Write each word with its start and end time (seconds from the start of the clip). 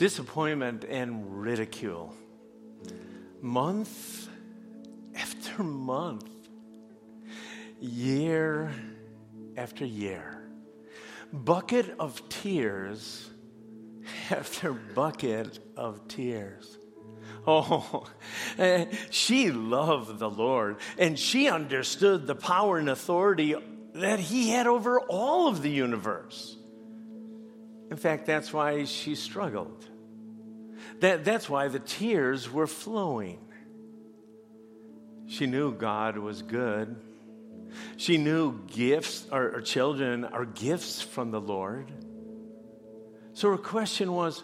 disappointment 0.00 0.82
and 0.88 1.42
ridicule. 1.42 2.14
Month 3.42 4.30
after 5.14 5.62
month, 5.62 6.24
year 7.78 8.72
after 9.58 9.84
year, 9.84 10.42
bucket 11.34 11.94
of 11.98 12.26
tears 12.30 13.28
after 14.30 14.72
bucket 14.72 15.58
of 15.76 16.08
tears. 16.08 16.78
Oh, 17.46 18.06
eh, 18.58 18.86
she 19.10 19.50
loved 19.50 20.18
the 20.18 20.30
Lord 20.30 20.76
and 20.96 21.18
she 21.18 21.50
understood 21.50 22.26
the 22.26 22.34
power 22.34 22.78
and 22.78 22.88
authority 22.88 23.54
that 23.92 24.18
He 24.18 24.48
had 24.48 24.66
over 24.66 24.98
all 24.98 25.48
of 25.48 25.60
the 25.60 25.70
universe. 25.70 26.56
In 27.90 27.98
fact, 27.98 28.24
that's 28.24 28.50
why 28.50 28.84
she 28.84 29.14
struggled. 29.14 29.89
That, 31.00 31.24
that's 31.24 31.48
why 31.48 31.68
the 31.68 31.78
tears 31.78 32.50
were 32.50 32.66
flowing. 32.66 33.38
She 35.26 35.46
knew 35.46 35.72
God 35.72 36.18
was 36.18 36.42
good. 36.42 36.96
She 37.96 38.18
knew 38.18 38.60
gifts, 38.66 39.26
or, 39.30 39.56
or 39.56 39.60
children 39.60 40.24
are 40.24 40.44
gifts 40.44 41.00
from 41.00 41.30
the 41.30 41.40
Lord. 41.40 41.90
So 43.32 43.50
her 43.50 43.56
question 43.56 44.12
was, 44.12 44.42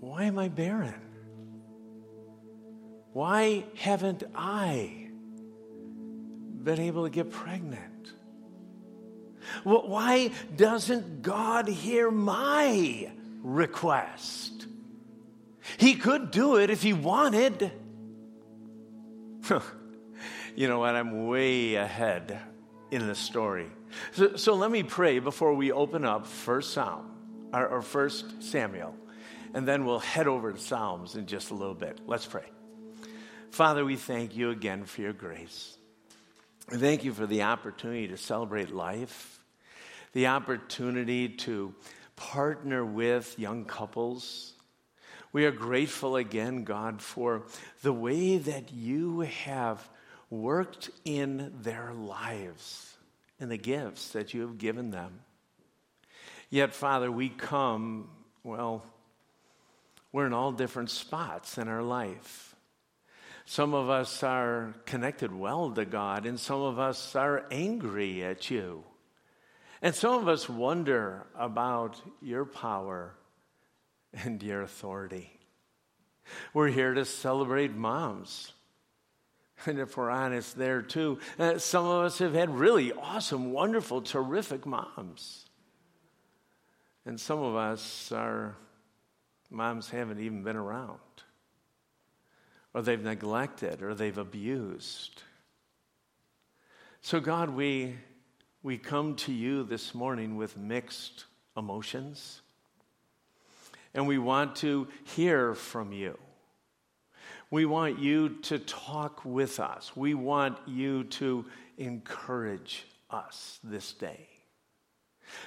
why 0.00 0.24
am 0.24 0.38
I 0.38 0.48
barren? 0.48 1.00
Why 3.12 3.64
haven't 3.76 4.22
I 4.34 5.08
been 6.62 6.78
able 6.78 7.04
to 7.04 7.10
get 7.10 7.30
pregnant? 7.30 8.12
Why 9.64 10.30
doesn't 10.54 11.22
God 11.22 11.66
hear 11.66 12.10
my 12.10 13.10
request? 13.42 14.57
He 15.76 15.94
could 15.94 16.30
do 16.30 16.56
it 16.56 16.70
if 16.70 16.82
he 16.82 16.92
wanted. 16.92 17.72
you 20.56 20.68
know 20.68 20.78
what? 20.78 20.94
I'm 20.94 21.26
way 21.26 21.74
ahead 21.74 22.40
in 22.90 23.06
the 23.06 23.14
story. 23.14 23.70
So, 24.12 24.36
so, 24.36 24.54
let 24.54 24.70
me 24.70 24.82
pray 24.82 25.18
before 25.18 25.54
we 25.54 25.72
open 25.72 26.04
up 26.04 26.26
First 26.26 26.72
Psalm 26.72 27.10
or, 27.52 27.66
or 27.66 27.82
First 27.82 28.42
Samuel, 28.42 28.94
and 29.54 29.66
then 29.66 29.86
we'll 29.86 29.98
head 29.98 30.26
over 30.26 30.52
to 30.52 30.58
Psalms 30.58 31.16
in 31.16 31.26
just 31.26 31.50
a 31.50 31.54
little 31.54 31.74
bit. 31.74 32.00
Let's 32.06 32.26
pray. 32.26 32.44
Father, 33.50 33.84
we 33.84 33.96
thank 33.96 34.36
you 34.36 34.50
again 34.50 34.84
for 34.84 35.00
your 35.00 35.12
grace. 35.12 35.76
We 36.70 36.76
thank 36.76 37.02
you 37.02 37.14
for 37.14 37.26
the 37.26 37.42
opportunity 37.42 38.08
to 38.08 38.18
celebrate 38.18 38.70
life, 38.70 39.40
the 40.12 40.26
opportunity 40.26 41.28
to 41.30 41.74
partner 42.14 42.84
with 42.84 43.38
young 43.38 43.64
couples. 43.64 44.52
We 45.38 45.44
are 45.44 45.52
grateful 45.52 46.16
again, 46.16 46.64
God, 46.64 47.00
for 47.00 47.44
the 47.82 47.92
way 47.92 48.38
that 48.38 48.72
you 48.72 49.20
have 49.20 49.88
worked 50.30 50.90
in 51.04 51.52
their 51.62 51.92
lives 51.92 52.96
and 53.38 53.48
the 53.48 53.56
gifts 53.56 54.10
that 54.14 54.34
you 54.34 54.40
have 54.40 54.58
given 54.58 54.90
them. 54.90 55.20
Yet, 56.50 56.74
Father, 56.74 57.08
we 57.12 57.28
come, 57.28 58.10
well, 58.42 58.84
we're 60.10 60.26
in 60.26 60.32
all 60.32 60.50
different 60.50 60.90
spots 60.90 61.56
in 61.56 61.68
our 61.68 61.84
life. 61.84 62.56
Some 63.44 63.74
of 63.74 63.88
us 63.88 64.24
are 64.24 64.74
connected 64.86 65.32
well 65.32 65.70
to 65.70 65.84
God, 65.84 66.26
and 66.26 66.40
some 66.40 66.62
of 66.62 66.80
us 66.80 67.14
are 67.14 67.46
angry 67.52 68.24
at 68.24 68.50
you. 68.50 68.82
And 69.82 69.94
some 69.94 70.20
of 70.20 70.26
us 70.26 70.48
wonder 70.48 71.28
about 71.36 72.02
your 72.20 72.44
power 72.44 73.14
and 74.12 74.42
your 74.42 74.62
authority. 74.62 75.38
We're 76.52 76.68
here 76.68 76.94
to 76.94 77.04
celebrate 77.04 77.74
moms. 77.74 78.52
And 79.66 79.78
if 79.78 79.96
we're 79.96 80.10
honest, 80.10 80.56
there 80.56 80.82
too, 80.82 81.18
uh, 81.38 81.58
some 81.58 81.84
of 81.84 82.04
us 82.04 82.18
have 82.18 82.34
had 82.34 82.50
really 82.50 82.92
awesome, 82.92 83.52
wonderful, 83.52 84.02
terrific 84.02 84.66
moms. 84.66 85.46
And 87.04 87.18
some 87.18 87.40
of 87.40 87.56
us, 87.56 88.12
our 88.12 88.54
moms 89.50 89.90
haven't 89.90 90.20
even 90.20 90.42
been 90.42 90.56
around 90.56 91.00
or 92.74 92.82
they've 92.82 93.02
neglected 93.02 93.82
or 93.82 93.94
they've 93.94 94.18
abused. 94.18 95.22
So, 97.00 97.20
God, 97.20 97.50
we, 97.50 97.96
we 98.62 98.78
come 98.78 99.16
to 99.16 99.32
you 99.32 99.64
this 99.64 99.94
morning 99.94 100.36
with 100.36 100.56
mixed 100.56 101.24
emotions, 101.56 102.42
and 103.94 104.06
we 104.06 104.18
want 104.18 104.56
to 104.56 104.88
hear 105.04 105.54
from 105.54 105.92
you. 105.92 106.18
We 107.50 107.64
want 107.64 107.98
you 107.98 108.28
to 108.42 108.58
talk 108.58 109.24
with 109.24 109.58
us. 109.58 109.96
We 109.96 110.14
want 110.14 110.58
you 110.66 111.04
to 111.04 111.46
encourage 111.78 112.86
us 113.10 113.58
this 113.64 113.92
day. 113.92 114.28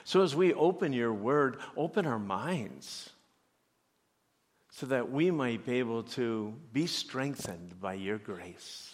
So, 0.04 0.22
as 0.22 0.36
we 0.36 0.54
open 0.54 0.94
your 0.94 1.14
word, 1.14 1.58
open 1.76 2.06
our 2.06 2.20
minds 2.20 3.10
so 4.72 4.86
that 4.88 5.12
we 5.12 5.32
might 5.32 5.66
be 5.66 5.80
able 5.80 6.04
to 6.04 6.54
be 6.72 6.88
strengthened 6.88 7.80
by 7.80 7.94
your 7.94 8.18
grace. 8.18 8.91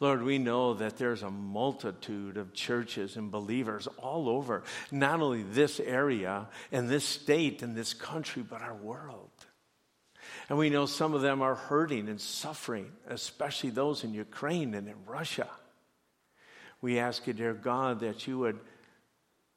Lord, 0.00 0.22
we 0.22 0.38
know 0.38 0.72
that 0.74 0.96
there's 0.96 1.22
a 1.22 1.30
multitude 1.30 2.38
of 2.38 2.54
churches 2.54 3.16
and 3.16 3.30
believers 3.30 3.86
all 3.98 4.30
over, 4.30 4.64
not 4.90 5.20
only 5.20 5.42
this 5.42 5.78
area 5.78 6.48
and 6.72 6.88
this 6.88 7.04
state 7.04 7.62
and 7.62 7.76
this 7.76 7.92
country, 7.92 8.42
but 8.42 8.62
our 8.62 8.74
world. 8.74 9.30
And 10.48 10.58
we 10.58 10.70
know 10.70 10.86
some 10.86 11.12
of 11.12 11.20
them 11.20 11.42
are 11.42 11.54
hurting 11.54 12.08
and 12.08 12.20
suffering, 12.20 12.90
especially 13.08 13.70
those 13.70 14.02
in 14.02 14.14
Ukraine 14.14 14.74
and 14.74 14.88
in 14.88 14.96
Russia. 15.06 15.48
We 16.80 16.98
ask 16.98 17.26
you, 17.26 17.34
dear 17.34 17.52
God, 17.52 18.00
that 18.00 18.26
you 18.26 18.38
would 18.38 18.58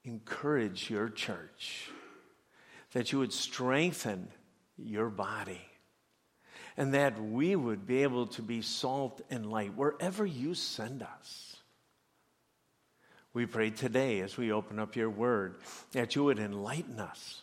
encourage 0.03 0.89
your 0.89 1.07
church, 1.07 1.89
that 2.91 3.13
you 3.13 3.19
would 3.19 3.31
strengthen 3.31 4.27
your 4.77 5.09
body. 5.09 5.61
And 6.75 6.93
that 6.93 7.21
we 7.21 7.55
would 7.55 7.85
be 7.85 8.03
able 8.03 8.27
to 8.27 8.41
be 8.41 8.61
salt 8.61 9.21
and 9.29 9.51
light 9.51 9.75
wherever 9.75 10.25
you 10.25 10.55
send 10.55 11.03
us. 11.03 11.57
We 13.33 13.45
pray 13.45 13.71
today 13.71 14.19
as 14.21 14.37
we 14.37 14.51
open 14.51 14.79
up 14.79 14.95
your 14.95 15.09
word 15.09 15.55
that 15.91 16.15
you 16.15 16.23
would 16.23 16.39
enlighten 16.39 16.99
us. 16.99 17.41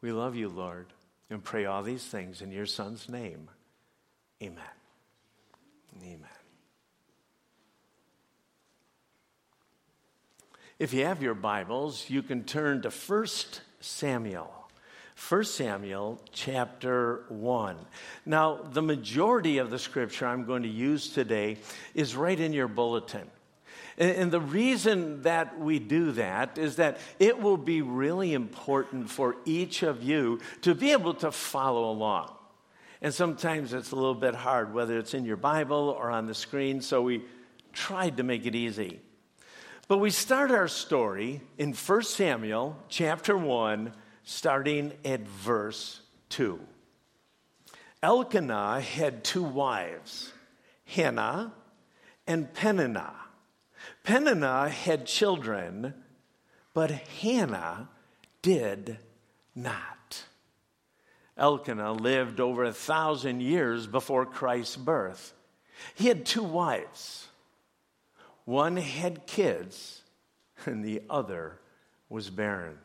We 0.00 0.12
love 0.12 0.34
you, 0.34 0.48
Lord, 0.48 0.86
and 1.28 1.44
pray 1.44 1.66
all 1.66 1.82
these 1.82 2.04
things 2.04 2.40
in 2.40 2.50
your 2.50 2.66
Son's 2.66 3.08
name. 3.08 3.48
Amen. 4.42 4.62
Amen. 6.02 6.26
If 10.78 10.94
you 10.94 11.04
have 11.04 11.22
your 11.22 11.34
Bibles, 11.34 12.08
you 12.08 12.22
can 12.22 12.44
turn 12.44 12.80
to 12.82 12.90
1 12.90 13.26
Samuel 13.80 14.59
1 15.28 15.44
Samuel 15.44 16.18
chapter 16.32 17.24
1. 17.28 17.76
Now, 18.24 18.56
the 18.72 18.82
majority 18.82 19.58
of 19.58 19.70
the 19.70 19.78
scripture 19.78 20.26
I'm 20.26 20.44
going 20.44 20.62
to 20.62 20.68
use 20.68 21.10
today 21.10 21.58
is 21.94 22.16
right 22.16 22.38
in 22.38 22.52
your 22.52 22.68
bulletin. 22.68 23.30
And 23.98 24.30
the 24.30 24.40
reason 24.40 25.22
that 25.22 25.58
we 25.58 25.78
do 25.78 26.12
that 26.12 26.56
is 26.56 26.76
that 26.76 26.98
it 27.18 27.38
will 27.38 27.58
be 27.58 27.82
really 27.82 28.32
important 28.32 29.10
for 29.10 29.36
each 29.44 29.82
of 29.82 30.02
you 30.02 30.40
to 30.62 30.74
be 30.74 30.92
able 30.92 31.12
to 31.14 31.30
follow 31.30 31.90
along. 31.90 32.32
And 33.02 33.12
sometimes 33.12 33.74
it's 33.74 33.90
a 33.90 33.96
little 33.96 34.14
bit 34.14 34.34
hard, 34.34 34.72
whether 34.72 34.98
it's 34.98 35.12
in 35.12 35.26
your 35.26 35.36
Bible 35.36 35.94
or 35.98 36.10
on 36.10 36.26
the 36.26 36.34
screen, 36.34 36.80
so 36.80 37.02
we 37.02 37.22
tried 37.74 38.16
to 38.16 38.22
make 38.22 38.46
it 38.46 38.54
easy. 38.54 39.00
But 39.86 39.98
we 39.98 40.10
start 40.10 40.50
our 40.50 40.68
story 40.68 41.42
in 41.58 41.74
1 41.74 42.02
Samuel 42.04 42.76
chapter 42.88 43.36
1 43.36 43.92
starting 44.24 44.92
at 45.04 45.20
verse 45.20 46.00
2. 46.30 46.60
Elkanah 48.02 48.80
had 48.80 49.24
two 49.24 49.42
wives, 49.42 50.32
Hannah 50.84 51.52
and 52.26 52.52
Peninnah. 52.54 53.14
Peninnah 54.04 54.68
had 54.68 55.06
children, 55.06 55.94
but 56.72 56.90
Hannah 56.90 57.88
did 58.42 58.98
not. 59.54 60.24
Elkanah 61.36 61.92
lived 61.92 62.40
over 62.40 62.64
a 62.64 62.72
thousand 62.72 63.40
years 63.40 63.86
before 63.86 64.26
Christ's 64.26 64.76
birth. 64.76 65.32
He 65.94 66.08
had 66.08 66.26
two 66.26 66.42
wives. 66.42 67.26
One 68.44 68.76
had 68.76 69.26
kids, 69.26 70.02
and 70.66 70.84
the 70.84 71.02
other 71.08 71.58
was 72.08 72.30
barren. 72.30 72.78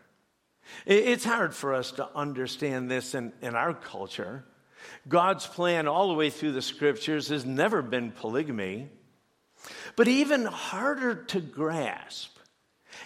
It's 0.86 1.26
hard 1.26 1.54
for 1.54 1.74
us 1.74 1.92
to 1.94 2.10
understand 2.16 2.90
this 2.90 3.16
in, 3.16 3.34
in 3.42 3.56
our 3.56 3.74
culture. 3.74 4.44
God's 5.08 5.48
plan 5.48 5.88
all 5.88 6.08
the 6.08 6.14
way 6.14 6.30
through 6.30 6.52
the 6.52 6.62
scriptures 6.62 7.30
has 7.30 7.46
never 7.46 7.82
been 7.82 8.12
polygamy. 8.12 8.90
But 9.96 10.08
even 10.08 10.46
harder 10.46 11.16
to 11.16 11.40
grasp 11.40 12.36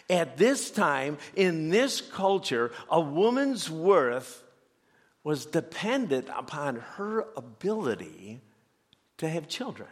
At 0.10 0.38
this 0.38 0.72
time, 0.72 1.18
in 1.36 1.70
this 1.70 2.02
culture, 2.02 2.72
a 2.90 3.00
woman's 3.00 3.70
worth 3.70 4.44
was 5.24 5.46
dependent 5.46 6.28
upon 6.36 6.78
her 6.96 7.26
ability 7.36 8.42
to 9.18 9.30
have 9.30 9.48
children, 9.48 9.90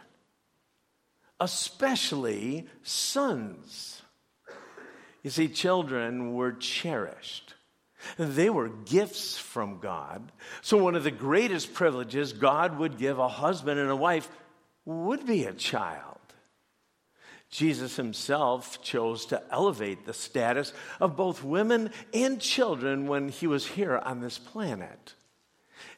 especially 1.38 2.66
sons. 2.82 4.02
You 5.22 5.30
see, 5.30 5.48
children 5.48 6.34
were 6.34 6.52
cherished. 6.52 7.54
They 8.16 8.50
were 8.50 8.68
gifts 8.68 9.36
from 9.36 9.80
God. 9.80 10.30
So, 10.62 10.76
one 10.76 10.94
of 10.94 11.04
the 11.04 11.10
greatest 11.10 11.74
privileges 11.74 12.32
God 12.32 12.78
would 12.78 12.98
give 12.98 13.18
a 13.18 13.28
husband 13.28 13.80
and 13.80 13.90
a 13.90 13.96
wife 13.96 14.28
would 14.84 15.26
be 15.26 15.44
a 15.44 15.52
child. 15.52 16.18
Jesus 17.50 17.96
himself 17.96 18.82
chose 18.82 19.26
to 19.26 19.42
elevate 19.50 20.04
the 20.04 20.12
status 20.12 20.72
of 21.00 21.16
both 21.16 21.42
women 21.42 21.90
and 22.12 22.40
children 22.40 23.06
when 23.06 23.28
he 23.28 23.46
was 23.46 23.66
here 23.66 23.96
on 23.96 24.20
this 24.20 24.38
planet. 24.38 25.14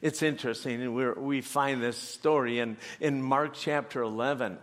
It's 0.01 0.21
interesting, 0.21 0.81
and 0.81 0.95
we 1.17 1.41
find 1.41 1.81
this 1.81 1.97
story 1.97 2.59
in, 2.59 2.77
in 2.99 3.21
Mark 3.21 3.53
chapter 3.53 4.01
11. 4.01 4.57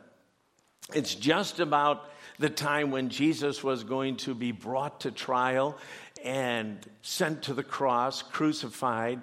It's 0.94 1.14
just 1.14 1.60
about 1.60 2.08
the 2.38 2.48
time 2.48 2.90
when 2.90 3.10
Jesus 3.10 3.62
was 3.62 3.84
going 3.84 4.16
to 4.18 4.34
be 4.34 4.52
brought 4.52 5.00
to 5.00 5.10
trial 5.10 5.76
and 6.24 6.78
sent 7.02 7.42
to 7.44 7.54
the 7.54 7.62
cross, 7.62 8.22
crucified, 8.22 9.22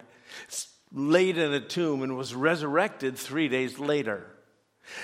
laid 0.91 1.37
in 1.37 1.53
a 1.53 1.59
tomb, 1.59 2.03
and 2.03 2.17
was 2.17 2.33
resurrected 2.33 3.17
three 3.17 3.47
days 3.47 3.79
later. 3.79 4.25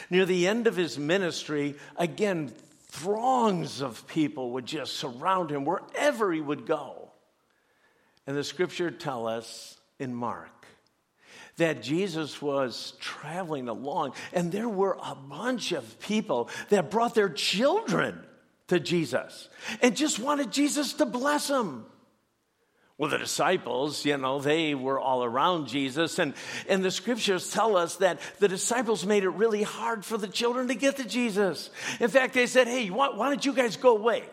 Near 0.09 0.25
the 0.25 0.47
end 0.47 0.67
of 0.67 0.75
his 0.75 0.97
ministry, 0.97 1.75
again, 1.97 2.51
throngs 2.89 3.81
of 3.81 4.05
people 4.07 4.51
would 4.51 4.65
just 4.65 4.95
surround 4.97 5.51
him 5.51 5.65
wherever 5.65 6.31
he 6.31 6.41
would 6.41 6.65
go. 6.65 7.11
And 8.27 8.37
the 8.37 8.43
scripture 8.43 8.91
tell 8.91 9.27
us 9.27 9.77
in 9.99 10.13
Mark 10.13 10.49
that 11.57 11.83
Jesus 11.83 12.41
was 12.41 12.93
traveling 12.99 13.67
along, 13.67 14.13
and 14.33 14.51
there 14.51 14.69
were 14.69 14.97
a 15.03 15.15
bunch 15.15 15.71
of 15.71 15.99
people 15.99 16.49
that 16.69 16.91
brought 16.91 17.15
their 17.15 17.29
children 17.29 18.23
to 18.71 18.79
Jesus 18.79 19.49
and 19.81 19.97
just 19.97 20.17
wanted 20.17 20.49
Jesus 20.49 20.93
to 20.93 21.05
bless 21.05 21.49
them. 21.49 21.85
Well, 22.97 23.09
the 23.09 23.17
disciples, 23.17 24.05
you 24.05 24.17
know, 24.17 24.39
they 24.39 24.75
were 24.75 24.97
all 24.97 25.25
around 25.25 25.67
Jesus, 25.67 26.19
and, 26.19 26.33
and 26.69 26.81
the 26.81 26.91
scriptures 26.91 27.51
tell 27.51 27.75
us 27.75 27.97
that 27.97 28.21
the 28.39 28.47
disciples 28.47 29.05
made 29.05 29.23
it 29.23 29.29
really 29.29 29.63
hard 29.63 30.05
for 30.05 30.17
the 30.17 30.27
children 30.27 30.69
to 30.69 30.75
get 30.75 30.97
to 30.97 31.03
Jesus. 31.03 31.69
In 31.99 32.09
fact, 32.09 32.33
they 32.33 32.47
said, 32.47 32.67
Hey, 32.67 32.89
why, 32.89 33.09
why 33.09 33.27
don't 33.27 33.45
you 33.45 33.53
guys 33.53 33.75
go 33.75 33.97
away? 33.97 34.23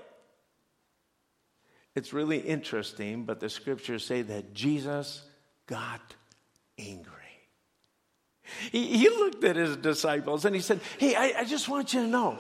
It's 1.97 2.13
really 2.13 2.39
interesting, 2.39 3.25
but 3.25 3.41
the 3.41 3.49
scriptures 3.49 4.05
say 4.05 4.23
that 4.23 4.55
Jesus 4.55 5.23
got 5.67 6.15
angry. 6.79 7.15
He, 8.71 8.99
he 8.99 9.09
looked 9.09 9.43
at 9.43 9.57
his 9.57 9.77
disciples 9.79 10.45
and 10.45 10.55
he 10.55 10.61
said, 10.61 10.81
Hey, 10.99 11.17
I, 11.17 11.41
I 11.41 11.45
just 11.45 11.69
want 11.69 11.93
you 11.93 12.03
to 12.03 12.07
know 12.07 12.39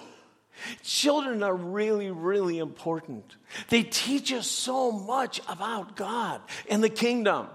Children 0.82 1.42
are 1.42 1.54
really, 1.54 2.10
really 2.10 2.58
important. 2.58 3.36
They 3.68 3.82
teach 3.82 4.32
us 4.32 4.46
so 4.46 4.92
much 4.92 5.40
about 5.48 5.96
God 5.96 6.40
and 6.68 6.82
the 6.82 6.88
kingdom. 6.88 7.48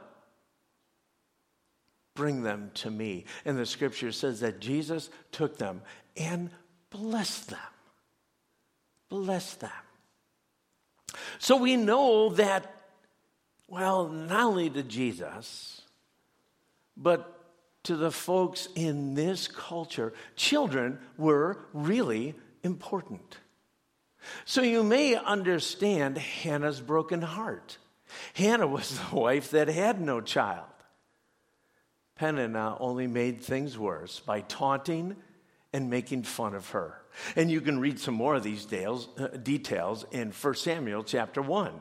Bring 2.16 2.44
them 2.44 2.72
to 2.76 2.92
me. 2.92 3.26
And 3.46 3.58
the 3.58 3.66
scripture 3.66 4.12
says 4.12 4.42
that 4.42 4.60
Jesus 4.60 5.10
took 5.32 5.58
them 5.58 5.82
and 6.16 6.50
blessed 6.90 7.50
them. 7.50 7.60
Blessed 9.10 9.62
them. 9.62 9.72
So 11.40 11.58
we 11.58 11.76
know 11.76 12.30
that, 12.30 12.74
well, 13.68 14.08
not 14.08 14.46
only 14.46 14.70
to 14.70 14.84
Jesus, 14.84 15.82
but 16.96 17.30
to 17.84 17.96
the 17.96 18.12
folks 18.12 18.68
in 18.76 19.14
this 19.14 19.48
culture, 19.48 20.14
children 20.36 21.00
were 21.18 21.60
really 21.74 22.36
important. 22.64 23.38
So 24.46 24.62
you 24.62 24.84
may 24.84 25.16
understand 25.16 26.18
Hannah's 26.18 26.82
broken 26.82 27.22
heart. 27.22 27.78
Hannah 28.34 28.68
was 28.68 28.98
the 28.98 29.16
wife 29.16 29.52
that 29.52 29.68
had 29.68 30.02
no 30.02 30.22
child. 30.22 30.66
Peninnah 32.16 32.78
only 32.80 33.08
made 33.08 33.42
things 33.42 33.78
worse 33.78 34.20
by 34.20 34.42
taunting 34.42 35.16
and 35.74 35.90
making 35.90 36.24
fun 36.24 36.54
of 36.54 36.70
her. 36.70 37.02
And 37.36 37.52
you 37.52 37.62
can 37.62 37.80
read 37.80 38.00
some 38.00 38.14
more 38.14 38.36
of 38.36 38.44
these 38.44 38.66
details, 38.66 39.10
uh, 39.18 39.28
details 39.28 40.06
in 40.12 40.32
1 40.32 40.56
Samuel 40.56 41.04
chapter 41.04 41.42
1. 41.42 41.80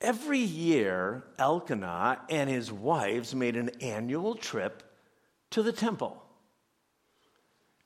Every 0.00 0.40
year, 0.40 1.24
Elkanah 1.38 2.22
and 2.28 2.50
his 2.50 2.70
wives 2.70 3.34
made 3.34 3.56
an 3.56 3.70
annual 3.80 4.34
trip 4.34 4.82
to 5.50 5.62
the 5.62 5.72
temple. 5.72 6.23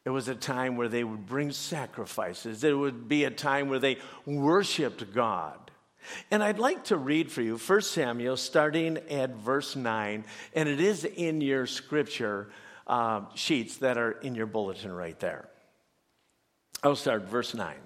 It 0.08 0.12
was 0.12 0.28
a 0.28 0.34
time 0.34 0.78
where 0.78 0.88
they 0.88 1.05
would 1.05 1.26
bring 1.26 1.52
sacrifices. 1.52 2.64
It 2.64 2.72
would 2.72 3.10
be 3.10 3.25
a 3.25 3.31
time 3.31 3.69
where 3.69 3.78
they 3.78 3.99
worshiped 4.25 5.12
God. 5.12 5.70
And 6.31 6.43
I'd 6.43 6.58
like 6.58 6.84
to 6.84 6.96
read 6.96 7.31
for 7.31 7.43
you 7.43 7.58
1 7.58 7.81
Samuel 7.82 8.38
starting 8.38 8.96
at 9.10 9.34
verse 9.34 9.76
9, 9.76 10.25
and 10.55 10.66
it 10.66 10.81
is 10.81 11.05
in 11.05 11.43
your 11.43 11.66
scripture 11.66 12.49
uh, 12.87 13.20
sheets 13.34 13.76
that 13.76 13.99
are 13.99 14.12
in 14.12 14.34
your 14.34 14.46
bulletin 14.46 14.93
right 14.93 15.20
there. 15.20 15.46
I'll 16.82 16.96
start 16.96 17.25
verse 17.25 17.52
9. 17.52 17.76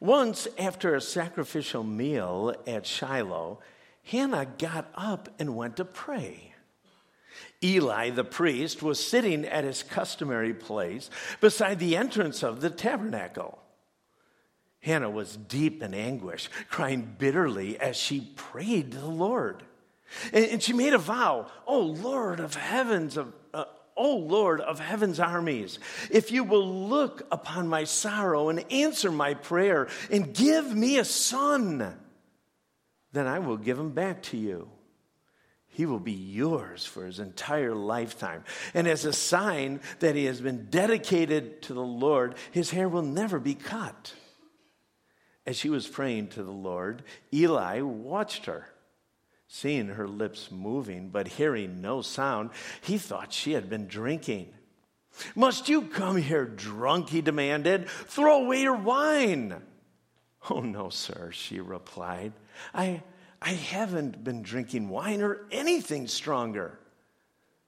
Once, 0.00 0.48
after 0.58 0.96
a 0.96 1.00
sacrificial 1.00 1.84
meal 1.84 2.56
at 2.66 2.86
Shiloh, 2.86 3.60
Hannah 4.02 4.46
got 4.58 4.90
up 4.96 5.28
and 5.38 5.54
went 5.54 5.76
to 5.76 5.84
pray. 5.84 6.53
Eli, 7.64 8.10
the 8.10 8.24
priest, 8.24 8.82
was 8.82 9.04
sitting 9.04 9.46
at 9.46 9.64
his 9.64 9.82
customary 9.82 10.52
place 10.52 11.08
beside 11.40 11.78
the 11.78 11.96
entrance 11.96 12.42
of 12.42 12.60
the 12.60 12.70
tabernacle. 12.70 13.58
Hannah 14.80 15.08
was 15.08 15.36
deep 15.36 15.82
in 15.82 15.94
anguish, 15.94 16.50
crying 16.68 17.16
bitterly 17.18 17.80
as 17.80 17.96
she 17.96 18.32
prayed 18.36 18.92
to 18.92 18.98
the 18.98 19.06
Lord. 19.06 19.62
And, 20.32 20.62
she 20.62 20.74
made 20.74 20.92
a 20.92 20.98
vow, 20.98 21.46
Oh 21.66 21.80
Lord 21.80 22.38
of 22.38 22.54
heavens, 22.54 23.16
of, 23.16 23.32
uh, 23.54 23.64
O 23.96 24.16
Lord 24.16 24.60
of 24.60 24.80
heaven's 24.80 25.18
armies, 25.18 25.78
if 26.10 26.30
you 26.30 26.44
will 26.44 26.88
look 26.88 27.26
upon 27.32 27.66
my 27.68 27.84
sorrow 27.84 28.50
and 28.50 28.70
answer 28.70 29.10
my 29.10 29.32
prayer 29.32 29.88
and 30.10 30.34
give 30.34 30.74
me 30.74 30.98
a 30.98 31.04
son, 31.04 31.96
then 33.12 33.26
I 33.26 33.38
will 33.38 33.56
give 33.56 33.78
him 33.78 33.90
back 33.90 34.22
to 34.24 34.36
you 34.36 34.68
he 35.74 35.86
will 35.86 35.98
be 35.98 36.12
yours 36.12 36.86
for 36.86 37.04
his 37.04 37.18
entire 37.18 37.74
lifetime. 37.74 38.44
And 38.74 38.86
as 38.86 39.04
a 39.04 39.12
sign 39.12 39.80
that 39.98 40.14
he 40.14 40.24
has 40.26 40.40
been 40.40 40.68
dedicated 40.70 41.62
to 41.62 41.74
the 41.74 41.82
Lord, 41.82 42.36
his 42.52 42.70
hair 42.70 42.88
will 42.88 43.02
never 43.02 43.40
be 43.40 43.54
cut. 43.54 44.14
As 45.44 45.56
she 45.56 45.68
was 45.68 45.88
praying 45.88 46.28
to 46.28 46.44
the 46.44 46.52
Lord, 46.52 47.02
Eli 47.32 47.80
watched 47.80 48.46
her. 48.46 48.68
Seeing 49.48 49.88
her 49.88 50.06
lips 50.06 50.48
moving, 50.52 51.08
but 51.08 51.26
hearing 51.26 51.80
no 51.80 52.02
sound, 52.02 52.50
he 52.80 52.96
thought 52.96 53.32
she 53.32 53.52
had 53.52 53.68
been 53.68 53.88
drinking. 53.88 54.54
Must 55.34 55.68
you 55.68 55.82
come 55.82 56.16
here 56.16 56.44
drunk? 56.44 57.08
He 57.08 57.20
demanded. 57.20 57.88
Throw 57.88 58.44
away 58.44 58.62
your 58.62 58.76
wine. 58.76 59.60
Oh, 60.50 60.60
no, 60.60 60.88
sir, 60.88 61.30
she 61.32 61.58
replied. 61.58 62.32
I, 62.72 63.02
I 63.44 63.50
haven't 63.50 64.24
been 64.24 64.40
drinking 64.40 64.88
wine 64.88 65.20
or 65.20 65.42
anything 65.50 66.08
stronger, 66.08 66.78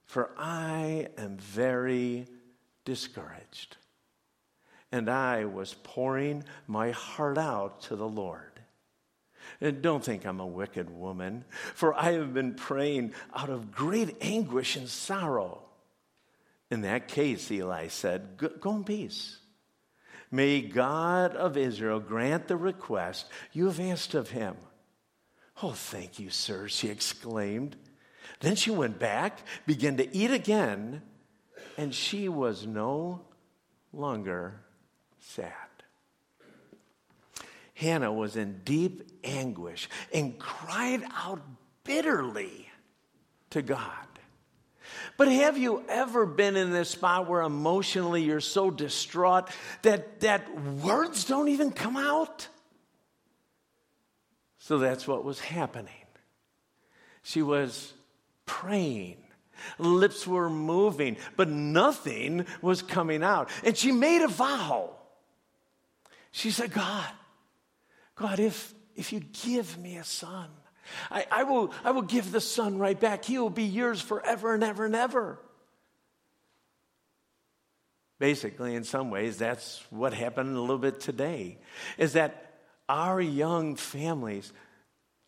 for 0.07 0.31
I 0.39 1.09
am 1.19 1.37
very 1.37 2.27
discouraged. 2.87 3.77
And 4.91 5.11
I 5.11 5.45
was 5.45 5.75
pouring 5.75 6.45
my 6.67 6.93
heart 6.93 7.37
out 7.37 7.83
to 7.83 7.97
the 7.97 8.09
Lord. 8.09 8.41
And 9.61 9.83
don't 9.83 10.03
think 10.03 10.25
I'm 10.25 10.41
a 10.41 10.47
wicked 10.47 10.89
woman, 10.89 11.45
for 11.75 11.93
I 11.95 12.13
have 12.13 12.33
been 12.33 12.55
praying 12.55 13.13
out 13.35 13.51
of 13.51 13.71
great 13.71 14.17
anguish 14.23 14.77
and 14.77 14.89
sorrow. 14.89 15.63
In 16.71 16.81
that 16.83 17.07
case, 17.07 17.51
Eli 17.51 17.89
said, 17.89 18.39
Go 18.39 18.77
in 18.77 18.85
peace. 18.85 19.37
May 20.31 20.63
God 20.63 21.37
of 21.37 21.59
Israel 21.59 22.01
grant 22.01 22.49
the 22.49 22.57
request 22.57 23.27
you 23.53 23.67
have 23.67 23.79
asked 23.79 24.15
of 24.15 24.31
him. 24.31 24.57
Oh, 25.63 25.73
thank 25.73 26.19
you, 26.19 26.31
sir, 26.31 26.69
she 26.69 26.89
exclaimed. 26.89 27.77
Then 28.41 28.57
she 28.57 28.71
went 28.71 28.99
back, 28.99 29.41
began 29.67 29.97
to 29.97 30.17
eat 30.17 30.31
again, 30.31 31.03
and 31.79 31.95
she 31.95 32.29
was 32.29 32.67
no 32.67 33.23
longer 33.93 34.61
sad. 35.21 35.53
Hannah 37.75 38.13
was 38.13 38.37
in 38.37 38.61
deep 38.65 39.07
anguish 39.23 39.89
and 40.13 40.39
cried 40.39 41.03
out 41.15 41.43
bitterly 41.85 42.69
to 43.51 43.63
God. 43.63 43.91
But 45.17 45.29
have 45.29 45.59
you 45.59 45.83
ever 45.89 46.27
been 46.27 46.57
in 46.57 46.71
this 46.71 46.91
spot 46.91 47.29
where 47.29 47.43
emotionally 47.43 48.23
you're 48.23 48.41
so 48.41 48.71
distraught 48.71 49.51
that, 49.83 50.21
that 50.21 50.49
words 50.61 51.25
don't 51.25 51.49
even 51.49 51.71
come 51.71 51.97
out? 51.97 52.49
So 54.67 54.79
that's 54.79 55.07
what 55.07 55.23
was 55.23 55.39
happening. 55.39 55.93
She 57.23 57.41
was 57.41 57.93
praying. 58.47 59.19
Lips 59.79 60.27
were 60.27 60.51
moving, 60.51 61.19
but 61.37 61.49
nothing 61.49 62.47
was 62.61 62.83
coming 62.83 63.23
out. 63.23 63.49
And 63.63 63.77
she 63.77 63.93
made 63.93 64.23
a 64.23 64.27
vow. 64.27 64.91
She 66.33 66.51
said, 66.51 66.73
God, 66.73 67.09
God, 68.17 68.41
if, 68.41 68.75
if 68.97 69.13
you 69.13 69.21
give 69.45 69.79
me 69.79 69.99
a 69.99 70.05
son, 70.05 70.49
I, 71.13 71.27
I, 71.31 71.45
will, 71.45 71.73
I 71.85 71.93
will 71.93 72.03
give 72.03 72.33
the 72.33 72.41
son 72.41 72.77
right 72.77 72.99
back. 72.99 73.25
He 73.25 73.39
will 73.39 73.51
be 73.51 73.63
yours 73.63 74.01
forever 74.01 74.53
and 74.53 74.65
ever 74.65 74.85
and 74.85 74.97
ever. 74.97 75.39
Basically, 78.19 78.75
in 78.75 78.83
some 78.83 79.13
ways, 79.13 79.37
that's 79.37 79.81
what 79.91 80.13
happened 80.13 80.57
a 80.57 80.61
little 80.61 80.79
bit 80.79 80.99
today, 80.99 81.59
is 81.99 82.15
that 82.15 82.46
our 82.89 83.21
young 83.21 83.77
families 83.77 84.53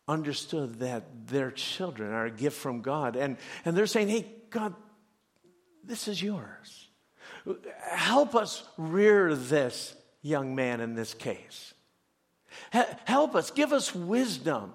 understood 0.06 0.80
that 0.80 1.26
their 1.26 1.50
children 1.50 2.12
are 2.12 2.26
a 2.26 2.30
gift 2.30 2.56
from 2.56 2.80
God. 2.80 3.16
And, 3.16 3.36
and 3.64 3.76
they're 3.76 3.86
saying, 3.86 4.08
hey, 4.08 4.26
God, 4.50 4.74
this 5.84 6.08
is 6.08 6.22
yours. 6.22 6.88
Help 7.90 8.34
us 8.34 8.66
rear 8.76 9.34
this 9.34 9.94
young 10.22 10.54
man 10.54 10.80
in 10.80 10.94
this 10.94 11.14
case. 11.14 11.74
Help 12.70 13.34
us, 13.34 13.50
give 13.50 13.72
us 13.72 13.94
wisdom. 13.94 14.72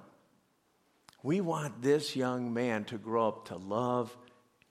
We 1.23 1.41
want 1.41 1.81
this 1.81 2.15
young 2.15 2.53
man 2.53 2.85
to 2.85 2.97
grow 2.97 3.27
up 3.29 3.47
to 3.47 3.57
love 3.57 4.15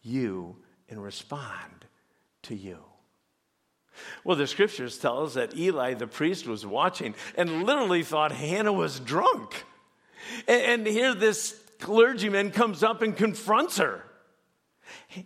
you 0.02 0.57
and 0.88 1.02
respond 1.02 1.87
to 2.42 2.54
you. 2.54 2.78
Well, 4.25 4.37
the 4.37 4.46
scriptures 4.46 4.99
tell 4.99 5.25
us 5.25 5.34
that 5.34 5.56
Eli 5.56 5.94
the 5.94 6.06
priest 6.06 6.46
was 6.46 6.64
watching 6.64 7.14
and 7.37 7.64
literally 7.64 8.02
thought 8.02 8.32
Hannah 8.32 8.72
was 8.72 9.00
drunk. 9.00 9.64
And, 10.46 10.62
and 10.62 10.87
here 10.87 11.14
this 11.14 11.58
clergyman 11.78 12.50
comes 12.50 12.82
up 12.82 13.02
and 13.02 13.16
confronts 13.16 13.78
her. 13.78 14.04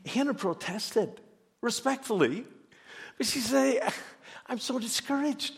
Hannah 0.06 0.34
protested 0.34 1.20
respectfully, 1.60 2.44
but 3.18 3.26
she 3.26 3.40
said, 3.40 3.92
I'm 4.46 4.58
so 4.58 4.78
discouraged. 4.78 5.54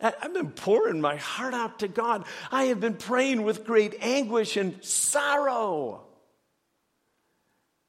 I've 0.00 0.32
been 0.32 0.50
pouring 0.50 1.00
my 1.00 1.16
heart 1.16 1.52
out 1.52 1.80
to 1.80 1.88
God. 1.88 2.24
I 2.50 2.64
have 2.64 2.80
been 2.80 2.94
praying 2.94 3.42
with 3.42 3.66
great 3.66 3.96
anguish 4.00 4.56
and 4.56 4.82
sorrow. 4.82 6.06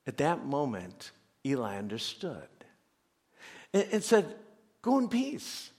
At 0.05 0.17
that 0.17 0.45
moment, 0.45 1.11
Eli 1.45 1.77
understood 1.77 2.47
and 3.73 4.03
said, 4.03 4.25
Go 4.81 4.97
in 4.97 5.09
peace. 5.09 5.71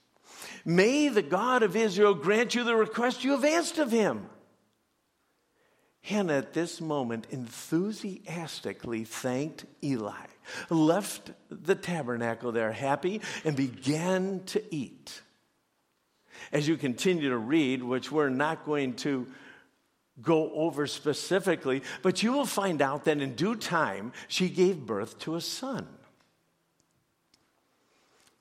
May 0.64 1.08
the 1.08 1.22
God 1.22 1.62
of 1.62 1.76
Israel 1.76 2.14
grant 2.14 2.54
you 2.54 2.64
the 2.64 2.76
request 2.76 3.24
you 3.24 3.32
have 3.32 3.44
asked 3.44 3.78
of 3.78 3.90
him. 3.90 4.26
Hannah, 6.02 6.34
at 6.34 6.52
this 6.52 6.80
moment, 6.80 7.28
enthusiastically 7.30 9.04
thanked 9.04 9.66
Eli, 9.84 10.26
left 10.68 11.30
the 11.48 11.76
tabernacle 11.76 12.50
there 12.50 12.72
happy, 12.72 13.20
and 13.44 13.56
began 13.56 14.42
to 14.46 14.62
eat. 14.74 15.22
As 16.50 16.66
you 16.66 16.76
continue 16.76 17.28
to 17.30 17.38
read, 17.38 17.84
which 17.84 18.10
we're 18.10 18.30
not 18.30 18.66
going 18.66 18.94
to 18.94 19.28
go 20.20 20.52
over 20.52 20.88
specifically, 20.88 21.82
but 22.02 22.22
you 22.22 22.32
will 22.32 22.46
find 22.46 22.82
out 22.82 23.04
that 23.04 23.20
in 23.20 23.34
due 23.34 23.54
time 23.54 24.12
she 24.26 24.48
gave 24.48 24.84
birth 24.84 25.18
to 25.20 25.36
a 25.36 25.40
son. 25.40 25.86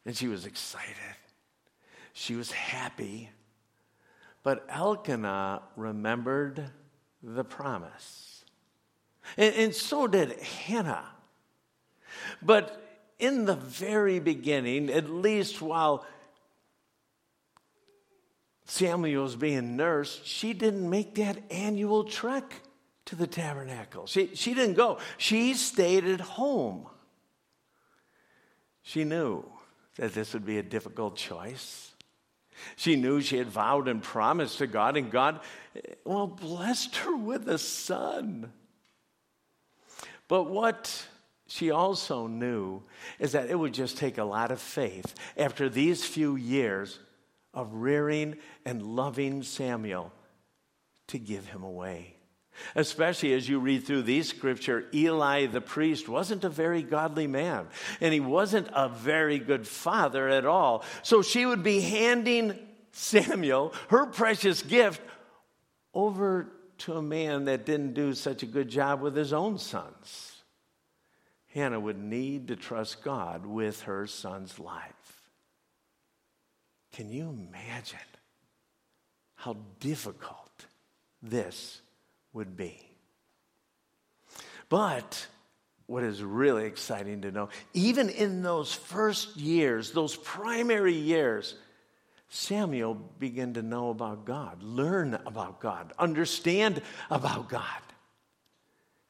And 0.05 0.15
she 0.15 0.27
was 0.27 0.45
excited. 0.45 0.95
She 2.13 2.35
was 2.35 2.51
happy. 2.51 3.29
But 4.43 4.65
Elkanah 4.69 5.61
remembered 5.75 6.63
the 7.21 7.43
promise. 7.43 8.43
And, 9.37 9.53
and 9.55 9.75
so 9.75 10.07
did 10.07 10.31
Hannah. 10.39 11.05
But 12.41 12.81
in 13.19 13.45
the 13.45 13.55
very 13.55 14.19
beginning, 14.19 14.89
at 14.89 15.09
least 15.09 15.61
while 15.61 16.05
Samuel 18.65 19.23
was 19.23 19.35
being 19.35 19.75
nursed, 19.75 20.25
she 20.25 20.53
didn't 20.53 20.89
make 20.89 21.15
that 21.15 21.37
annual 21.51 22.03
trek 22.03 22.53
to 23.05 23.15
the 23.15 23.27
tabernacle. 23.27 24.07
She, 24.07 24.35
she 24.35 24.53
didn't 24.53 24.75
go, 24.75 24.97
she 25.17 25.53
stayed 25.53 26.05
at 26.05 26.21
home. 26.21 26.87
She 28.81 29.03
knew 29.03 29.45
that 29.97 30.13
this 30.13 30.33
would 30.33 30.45
be 30.45 30.57
a 30.57 30.63
difficult 30.63 31.15
choice. 31.15 31.93
She 32.75 32.95
knew 32.95 33.21
she 33.21 33.37
had 33.37 33.49
vowed 33.49 33.87
and 33.87 34.01
promised 34.01 34.59
to 34.59 34.67
God, 34.67 34.97
and 34.97 35.11
God, 35.11 35.39
eh, 35.75 35.79
well, 36.05 36.27
blessed 36.27 36.95
her 36.97 37.15
with 37.15 37.47
a 37.47 37.57
son. 37.57 38.51
But 40.27 40.43
what 40.43 41.07
she 41.47 41.71
also 41.71 42.27
knew 42.27 42.83
is 43.19 43.33
that 43.33 43.49
it 43.49 43.55
would 43.59 43.73
just 43.73 43.97
take 43.97 44.17
a 44.17 44.23
lot 44.23 44.51
of 44.51 44.61
faith 44.61 45.13
after 45.35 45.67
these 45.67 46.05
few 46.05 46.35
years 46.35 46.99
of 47.53 47.73
rearing 47.73 48.37
and 48.65 48.81
loving 48.81 49.43
Samuel 49.43 50.13
to 51.07 51.19
give 51.19 51.47
him 51.47 51.63
away. 51.63 52.15
Especially 52.75 53.33
as 53.33 53.47
you 53.49 53.59
read 53.59 53.85
through 53.85 54.03
these 54.03 54.29
scripture, 54.29 54.85
Eli 54.93 55.45
the 55.47 55.61
priest 55.61 56.07
wasn't 56.07 56.43
a 56.43 56.49
very 56.49 56.83
godly 56.83 57.27
man, 57.27 57.67
and 57.99 58.13
he 58.13 58.19
wasn't 58.19 58.67
a 58.73 58.89
very 58.89 59.39
good 59.39 59.67
father 59.67 60.27
at 60.29 60.45
all. 60.45 60.83
So 61.01 61.21
she 61.21 61.45
would 61.45 61.63
be 61.63 61.81
handing 61.81 62.57
Samuel, 62.91 63.73
her 63.89 64.05
precious 64.05 64.61
gift, 64.61 65.01
over 65.93 66.47
to 66.79 66.93
a 66.93 67.01
man 67.01 67.45
that 67.45 67.65
didn't 67.65 67.93
do 67.93 68.13
such 68.13 68.43
a 68.43 68.47
good 68.47 68.69
job 68.69 69.01
with 69.01 69.15
his 69.15 69.33
own 69.33 69.57
sons. 69.57 70.43
Hannah 71.53 71.79
would 71.79 71.99
need 71.99 72.47
to 72.47 72.55
trust 72.55 73.03
God 73.03 73.45
with 73.45 73.81
her 73.81 74.07
son's 74.07 74.57
life. 74.57 75.21
Can 76.93 77.09
you 77.09 77.29
imagine 77.29 77.99
how 79.35 79.57
difficult 79.79 80.65
this 81.21 81.81
would 82.33 82.55
be. 82.55 82.79
But 84.69 85.27
what 85.85 86.03
is 86.03 86.23
really 86.23 86.65
exciting 86.65 87.21
to 87.23 87.31
know, 87.31 87.49
even 87.73 88.09
in 88.09 88.43
those 88.43 88.73
first 88.73 89.35
years, 89.35 89.91
those 89.91 90.15
primary 90.15 90.93
years, 90.93 91.55
Samuel 92.29 92.95
began 93.19 93.55
to 93.55 93.61
know 93.61 93.89
about 93.89 94.23
God, 94.23 94.63
learn 94.63 95.15
about 95.25 95.59
God, 95.59 95.91
understand 95.99 96.81
about 97.09 97.49
God. 97.49 97.65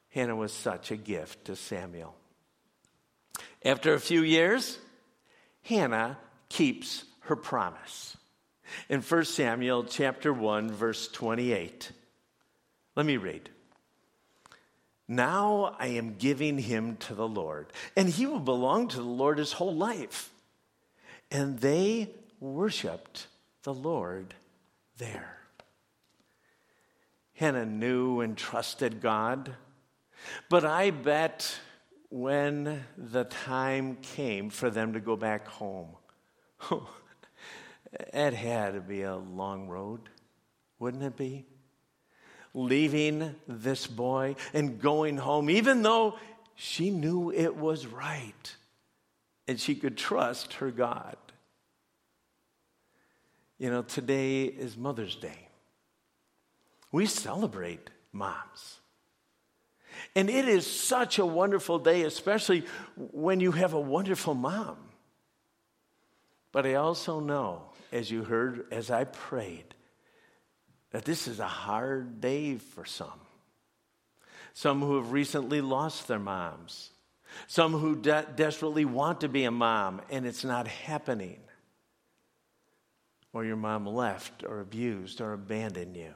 Hannah 0.09 0.35
was 0.35 0.51
such 0.51 0.89
a 0.89 0.97
gift 0.97 1.45
to 1.45 1.55
Samuel. 1.55 2.15
After 3.63 3.93
a 3.93 3.99
few 3.99 4.23
years, 4.23 4.79
Hannah 5.61 6.17
keeps 6.49 7.05
her 7.21 7.35
promise. 7.35 8.17
In 8.89 9.01
1 9.01 9.25
Samuel 9.25 9.83
chapter 9.83 10.33
1 10.33 10.71
verse 10.71 11.07
28, 11.07 11.91
let 12.95 13.05
me 13.05 13.17
read. 13.17 13.50
Now 15.07 15.75
I 15.77 15.88
am 15.88 16.15
giving 16.15 16.57
him 16.57 16.95
to 16.98 17.13
the 17.13 17.27
Lord, 17.27 17.67
and 17.95 18.07
he 18.10 18.25
will 18.25 18.39
belong 18.39 18.88
to 18.89 18.98
the 18.98 19.03
Lord 19.03 19.38
his 19.38 19.53
whole 19.53 19.75
life. 19.75 20.31
And 21.29 21.60
they 21.60 22.10
worshiped 22.39 23.27
the 23.63 23.74
Lord 23.74 24.33
there. 24.98 25.38
Hannah 27.33 27.65
knew 27.65 28.21
and 28.21 28.38
trusted 28.38 29.01
God, 29.01 29.53
but 30.50 30.63
I 30.63 30.91
bet 30.91 31.60
when 32.10 32.83
the 32.98 33.24
time 33.24 33.98
came 34.01 34.50
for 34.50 34.69
them 34.69 34.93
to 34.93 35.00
go 35.00 35.15
back 35.15 35.48
home, 35.48 35.89
it 38.13 38.33
had 38.33 38.75
to 38.75 38.81
be 38.81 39.01
a 39.01 39.15
long 39.15 39.67
road, 39.67 40.01
wouldn't 40.77 41.03
it 41.03 41.17
be? 41.17 41.45
Leaving 42.53 43.36
this 43.48 43.88
boy 43.88 44.36
and 44.53 44.79
going 44.79 45.17
home, 45.17 45.50
even 45.50 45.81
though 45.81 46.17
she 46.55 46.89
knew 46.89 47.31
it 47.31 47.55
was 47.55 47.88
right 47.88 48.55
and 49.48 49.60
she 49.60 49.75
could 49.75 49.98
trust 49.98 50.53
her 50.55 50.72
God. 50.72 51.15
You 53.58 53.70
know, 53.70 53.84
today 53.84 54.46
is 54.46 54.75
Mother's 54.75 55.15
Day. 55.15 55.48
We 56.91 57.05
celebrate 57.05 57.89
moms. 58.12 58.79
And 60.15 60.29
it 60.29 60.48
is 60.48 60.65
such 60.65 61.20
a 61.20 61.25
wonderful 61.25 61.79
day, 61.79 62.03
especially 62.03 62.65
when 62.96 63.39
you 63.39 63.51
have 63.51 63.74
a 63.74 63.79
wonderful 63.79 64.34
mom. 64.34 64.77
But 66.51 66.65
I 66.65 66.75
also 66.75 67.20
know, 67.20 67.63
as 67.91 68.12
you 68.12 68.24
heard 68.24 68.65
as 68.72 68.91
I 68.91 69.05
prayed, 69.05 69.75
that 70.91 71.05
this 71.05 71.27
is 71.27 71.39
a 71.39 71.48
hard 71.48 72.21
day 72.21 72.57
for 72.57 72.86
some. 72.86 73.19
Some 74.53 74.81
who 74.81 74.98
have 74.98 75.12
recently 75.12 75.62
lost 75.62 76.07
their 76.07 76.19
moms. 76.19 76.91
Some 77.48 77.74
who 77.74 77.95
de- 77.95 78.27
desperately 78.36 78.86
want 78.86 79.21
to 79.21 79.29
be 79.29 79.45
a 79.45 79.51
mom 79.51 80.01
and 80.10 80.25
it's 80.25 80.43
not 80.43 80.67
happening. 80.67 81.39
Or 83.33 83.45
your 83.45 83.55
mom 83.55 83.86
left 83.86 84.43
or 84.43 84.60
abused 84.60 85.21
or 85.21 85.31
abandoned 85.31 85.95
you. 85.95 86.13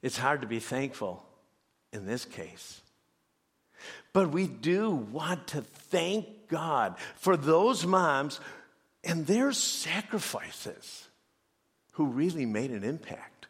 It's 0.00 0.16
hard 0.16 0.40
to 0.40 0.46
be 0.46 0.60
thankful 0.60 1.22
in 1.92 2.06
this 2.06 2.24
case. 2.24 2.80
But 4.14 4.30
we 4.30 4.46
do 4.46 4.90
want 4.90 5.48
to 5.48 5.60
thank 5.60 6.48
God 6.48 6.96
for 7.16 7.36
those 7.36 7.84
moms 7.84 8.40
and 9.02 9.26
their 9.26 9.52
sacrifices 9.52 11.08
who 11.94 12.06
really 12.06 12.46
made 12.46 12.70
an 12.70 12.84
impact, 12.84 13.46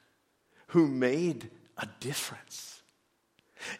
who 0.68 0.86
made 0.86 1.50
a 1.76 1.86
difference. 2.00 2.82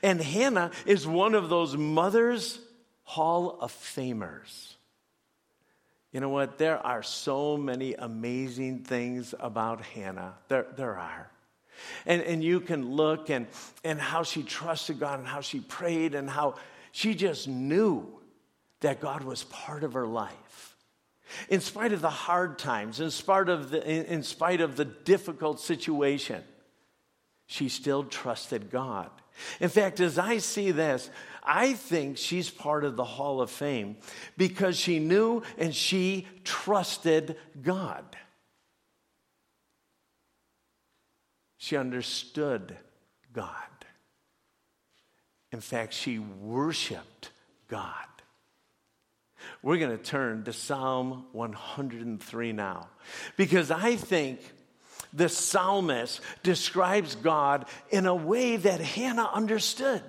And 0.02 0.20
Hannah 0.20 0.70
is 0.86 1.06
one 1.06 1.34
of 1.34 1.48
those 1.48 1.76
mothers 1.76 2.58
Hall 3.04 3.58
of 3.60 3.70
Famers. 3.72 4.72
You 6.10 6.20
know 6.20 6.30
what? 6.30 6.58
There 6.58 6.78
are 6.78 7.02
so 7.02 7.56
many 7.56 7.94
amazing 7.94 8.80
things 8.80 9.34
about 9.38 9.82
Hannah. 9.82 10.34
There, 10.48 10.66
there 10.76 10.96
are. 10.98 11.30
And, 12.06 12.22
and 12.22 12.42
you 12.42 12.60
can 12.60 12.92
look 12.92 13.30
and, 13.30 13.46
and 13.82 14.00
how 14.00 14.22
she 14.22 14.42
trusted 14.42 15.00
God 15.00 15.18
and 15.18 15.28
how 15.28 15.40
she 15.40 15.60
prayed 15.60 16.14
and 16.14 16.30
how 16.30 16.54
she 16.92 17.14
just 17.14 17.48
knew 17.48 18.06
that 18.80 19.00
God 19.00 19.24
was 19.24 19.44
part 19.44 19.84
of 19.84 19.94
her 19.94 20.06
life. 20.06 20.73
In 21.48 21.60
spite 21.60 21.92
of 21.92 22.00
the 22.00 22.10
hard 22.10 22.58
times, 22.58 23.00
in 23.00 23.10
spite 23.10 23.48
of 23.48 23.70
the, 23.70 23.86
in, 23.86 24.22
spite 24.22 24.60
of 24.60 24.76
the 24.76 24.84
difficult 24.84 25.60
situation, 25.60 26.42
she 27.46 27.68
still 27.68 28.04
trusted 28.04 28.70
God. 28.70 29.10
In 29.60 29.68
fact, 29.68 30.00
as 30.00 30.18
I 30.18 30.38
see 30.38 30.70
this, 30.70 31.10
I 31.42 31.74
think 31.74 32.16
she's 32.16 32.50
part 32.50 32.84
of 32.84 32.96
the 32.96 33.04
Hall 33.04 33.40
of 33.40 33.50
Fame 33.50 33.96
because 34.36 34.78
she 34.78 34.98
knew 34.98 35.42
and 35.58 35.74
she 35.74 36.26
trusted 36.44 37.36
God. 37.62 38.04
She 41.58 41.76
understood 41.76 42.76
God. 43.32 43.48
In 45.52 45.60
fact, 45.60 45.94
she 45.94 46.18
worshiped 46.18 47.30
God. 47.68 48.13
We're 49.64 49.78
going 49.78 49.96
to 49.96 50.04
turn 50.04 50.44
to 50.44 50.52
Psalm 50.52 51.24
103 51.32 52.52
now 52.52 52.86
because 53.38 53.70
I 53.70 53.96
think 53.96 54.40
the 55.14 55.30
psalmist 55.30 56.20
describes 56.42 57.14
God 57.14 57.64
in 57.88 58.04
a 58.04 58.14
way 58.14 58.56
that 58.56 58.80
Hannah 58.82 59.30
understood. 59.32 60.02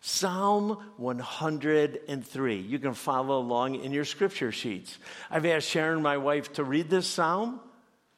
Psalm 0.00 0.82
103. 0.96 2.56
You 2.56 2.78
can 2.78 2.94
follow 2.94 3.38
along 3.38 3.74
in 3.74 3.92
your 3.92 4.06
scripture 4.06 4.50
sheets. 4.50 4.96
I've 5.30 5.44
asked 5.44 5.68
Sharon, 5.68 6.00
my 6.00 6.16
wife, 6.16 6.54
to 6.54 6.64
read 6.64 6.88
this 6.88 7.06
psalm. 7.06 7.60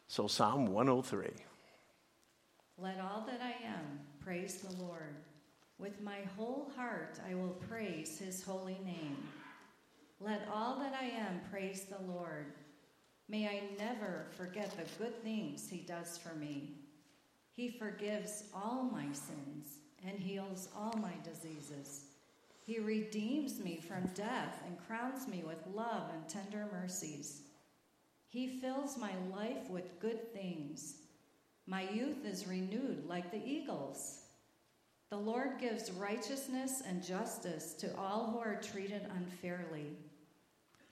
So, 0.06 0.28
Psalm 0.28 0.68
103. 0.68 1.26
Let 2.78 3.00
all 3.00 3.26
that 3.26 3.40
I 3.42 3.66
am 3.66 3.98
praise 4.22 4.58
the 4.58 4.80
Lord. 4.80 5.16
With 5.80 6.00
my 6.02 6.18
whole 6.36 6.70
heart 6.76 7.18
I 7.28 7.34
will 7.34 7.56
praise 7.68 8.16
his 8.16 8.44
holy 8.44 8.78
name. 8.84 9.16
Let 10.24 10.48
all 10.50 10.78
that 10.78 10.94
I 10.98 11.04
am 11.04 11.42
praise 11.50 11.84
the 11.84 12.10
Lord. 12.10 12.46
May 13.28 13.46
I 13.46 13.76
never 13.78 14.24
forget 14.38 14.70
the 14.70 15.04
good 15.04 15.22
things 15.22 15.68
he 15.68 15.80
does 15.80 16.16
for 16.16 16.34
me. 16.34 16.76
He 17.52 17.68
forgives 17.68 18.44
all 18.54 18.88
my 18.90 19.04
sins 19.12 19.80
and 20.02 20.18
heals 20.18 20.70
all 20.74 20.94
my 20.96 21.12
diseases. 21.22 22.06
He 22.64 22.78
redeems 22.78 23.60
me 23.60 23.76
from 23.86 24.08
death 24.14 24.62
and 24.66 24.78
crowns 24.86 25.28
me 25.28 25.44
with 25.46 25.58
love 25.74 26.04
and 26.14 26.26
tender 26.26 26.68
mercies. 26.72 27.42
He 28.30 28.60
fills 28.62 28.96
my 28.96 29.12
life 29.30 29.68
with 29.68 30.00
good 30.00 30.32
things. 30.32 30.94
My 31.66 31.82
youth 31.90 32.24
is 32.24 32.48
renewed 32.48 33.04
like 33.06 33.30
the 33.30 33.46
eagles. 33.46 34.22
The 35.10 35.18
Lord 35.18 35.58
gives 35.60 35.92
righteousness 35.92 36.82
and 36.88 37.04
justice 37.04 37.74
to 37.74 37.94
all 37.98 38.30
who 38.32 38.38
are 38.38 38.58
treated 38.60 39.02
unfairly. 39.14 39.98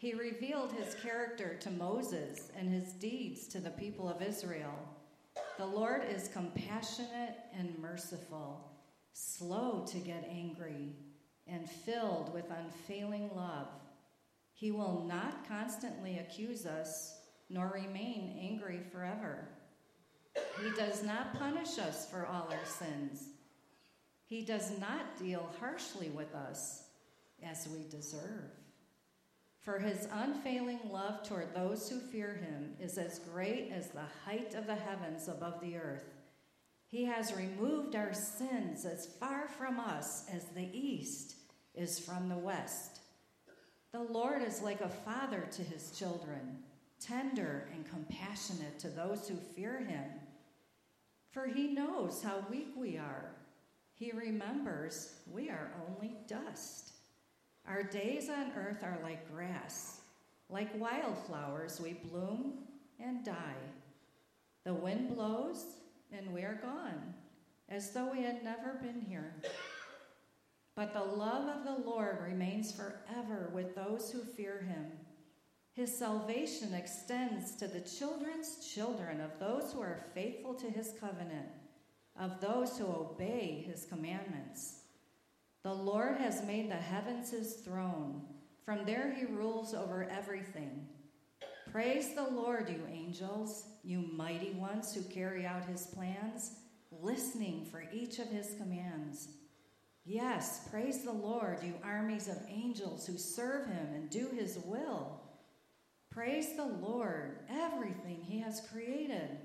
He 0.03 0.15
revealed 0.15 0.73
his 0.73 0.97
character 0.97 1.55
to 1.61 1.71
Moses 1.71 2.51
and 2.59 2.69
his 2.69 2.93
deeds 2.95 3.47
to 3.47 3.61
the 3.61 3.71
people 3.71 4.09
of 4.09 4.21
Israel. 4.21 4.77
The 5.59 5.65
Lord 5.65 6.03
is 6.13 6.27
compassionate 6.27 7.37
and 7.57 7.79
merciful 7.79 8.73
slow 9.13 9.85
to 9.91 9.99
get 9.99 10.29
angry, 10.29 10.97
and 11.47 11.69
filled 11.69 12.33
with 12.33 12.51
unfailing 12.51 13.31
love. 13.35 13.69
He 14.55 14.71
will 14.71 15.05
not 15.07 15.47
constantly 15.47 16.19
accuse 16.19 16.67
us, 16.67 17.19
nor 17.51 17.69
remain 17.69 18.37
angry 18.41 18.81
forever. 18.91 19.49
He 20.61 20.71
does 20.77 21.03
not 21.03 21.39
punish 21.39 21.79
us 21.79 22.09
for 22.11 22.27
all 22.27 22.49
our 22.51 22.65
sins. 22.65 23.29
He 24.25 24.45
does 24.45 24.79
not 24.79 25.19
deal 25.19 25.49
harshly 25.61 26.09
with 26.09 26.35
us 26.35 26.85
as 27.45 27.69
we 27.69 27.87
deserve. 27.89 28.51
For 29.63 29.79
his 29.79 30.09
unfailing 30.13 30.81
love 30.91 31.23
toward 31.23 31.55
those 31.55 31.89
who 31.89 32.01
fear 32.01 32.35
him 32.35 32.75
is 32.81 32.99
as 32.99 33.21
great 33.21 33.71
as 33.73 33.89
the 33.89 34.07
height 34.25 34.55
of 34.55 34.67
the 34.67 34.75
heavens 34.75 35.29
above 35.29 35.61
the 35.61 35.77
earth. 35.77 36.05
He 36.89 37.05
has 37.05 37.37
removed 37.37 37.95
our 37.95 38.13
sins 38.13 38.85
as 38.85 39.07
far 39.07 39.47
from 39.47 39.79
us 39.79 40.25
as 40.33 40.47
the 40.47 40.69
east 40.73 41.37
is 41.75 42.01
from 42.01 42.29
the 42.29 42.37
west. 42.37 42.99
The 43.93 44.03
Lord 44.03 44.43
is 44.43 44.63
like 44.63 44.81
a 44.81 44.89
father 44.89 45.49
to 45.53 45.63
his 45.63 45.93
children, 45.93 46.59
tender 46.99 47.69
and 47.73 47.89
compassionate 47.89 48.81
to 48.81 48.89
those 48.89 49.29
who 49.29 49.37
fear 49.37 49.79
him. 49.79 50.05
For 51.31 51.47
he 51.47 51.69
knows 51.69 52.21
how 52.23 52.45
weak 52.51 52.73
we 52.77 52.99
are. 52.99 53.31
He 53.95 54.11
remembers 54.11 55.15
we 55.31 55.51
are 55.51 55.71
only 55.89 56.17
dust. 56.27 56.92
Our 57.67 57.83
days 57.83 58.29
on 58.29 58.53
earth 58.57 58.83
are 58.83 58.99
like 59.03 59.33
grass. 59.33 60.01
Like 60.49 60.79
wildflowers, 60.79 61.81
we 61.81 61.95
bloom 61.95 62.65
and 63.01 63.25
die. 63.25 63.57
The 64.65 64.75
wind 64.75 65.15
blows 65.15 65.65
and 66.13 66.33
we 66.33 66.43
are 66.43 66.61
gone, 66.63 67.15
as 67.69 67.91
though 67.93 68.11
we 68.13 68.23
had 68.23 68.45
never 68.45 68.75
been 68.83 69.01
here. 69.01 69.35
But 70.75 70.93
the 70.93 71.05
love 71.05 71.49
of 71.49 71.65
the 71.65 71.89
Lord 71.89 72.19
remains 72.23 72.73
forever 72.73 73.51
with 73.53 73.75
those 73.75 74.11
who 74.11 74.21
fear 74.21 74.63
him. 74.63 74.87
His 75.75 75.97
salvation 75.97 76.75
extends 76.75 77.55
to 77.57 77.67
the 77.67 77.81
children's 77.81 78.73
children 78.75 79.21
of 79.21 79.39
those 79.39 79.73
who 79.73 79.81
are 79.81 80.05
faithful 80.15 80.55
to 80.55 80.71
his 80.71 80.95
covenant, 81.01 81.49
of 82.19 82.41
those 82.41 82.77
who 82.77 82.87
obey 82.87 83.65
his 83.67 83.87
commandments. 83.87 84.82
The 85.63 85.73
Lord 85.73 86.17
has 86.17 86.45
made 86.45 86.71
the 86.71 86.75
heavens 86.75 87.31
his 87.31 87.55
throne. 87.55 88.23
From 88.65 88.85
there 88.85 89.13
he 89.13 89.27
rules 89.27 89.75
over 89.75 90.09
everything. 90.11 90.87
Praise 91.71 92.15
the 92.15 92.27
Lord, 92.29 92.69
you 92.69 92.83
angels, 92.91 93.65
you 93.85 94.01
mighty 94.13 94.51
ones 94.53 94.93
who 94.93 95.03
carry 95.03 95.47
out 95.47 95.65
his 95.65 95.87
plans, 95.87 96.53
listening 97.01 97.65
for 97.65 97.85
each 97.93 98.19
of 98.19 98.29
his 98.29 98.55
commands. 98.59 99.29
Yes, 100.05 100.67
praise 100.69 101.05
the 101.05 101.13
Lord, 101.13 101.63
you 101.63 101.75
armies 101.85 102.27
of 102.27 102.37
angels 102.49 103.07
who 103.07 103.17
serve 103.17 103.69
him 103.69 103.87
and 103.95 104.11
do 104.11 104.31
his 104.37 104.59
will. 104.67 105.21
Praise 106.11 106.57
the 106.57 106.67
Lord, 106.67 107.39
everything 107.49 108.21
he 108.21 108.41
has 108.41 108.67
created, 108.73 109.39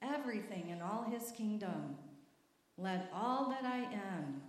everything 0.00 0.70
in 0.70 0.80
all 0.80 1.02
his 1.02 1.32
kingdom. 1.32 1.96
Let 2.78 3.10
all 3.12 3.50
that 3.50 3.64
I 3.64 3.78
am 3.92 4.40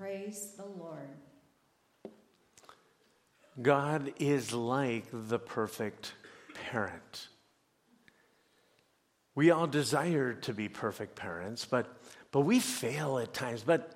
praise 0.00 0.52
the 0.56 0.64
Lord. 0.64 1.10
God 3.60 4.14
is 4.18 4.54
like 4.54 5.04
the 5.12 5.38
perfect 5.38 6.14
parent. 6.70 7.28
We 9.34 9.50
all 9.50 9.66
desire 9.66 10.32
to 10.32 10.54
be 10.54 10.70
perfect 10.70 11.16
parents, 11.16 11.66
but, 11.66 11.86
but 12.32 12.40
we 12.40 12.60
fail 12.60 13.18
at 13.18 13.34
times, 13.34 13.62
but, 13.62 13.92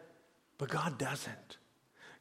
but 0.58 0.68
God 0.68 0.98
doesn't. 0.98 1.56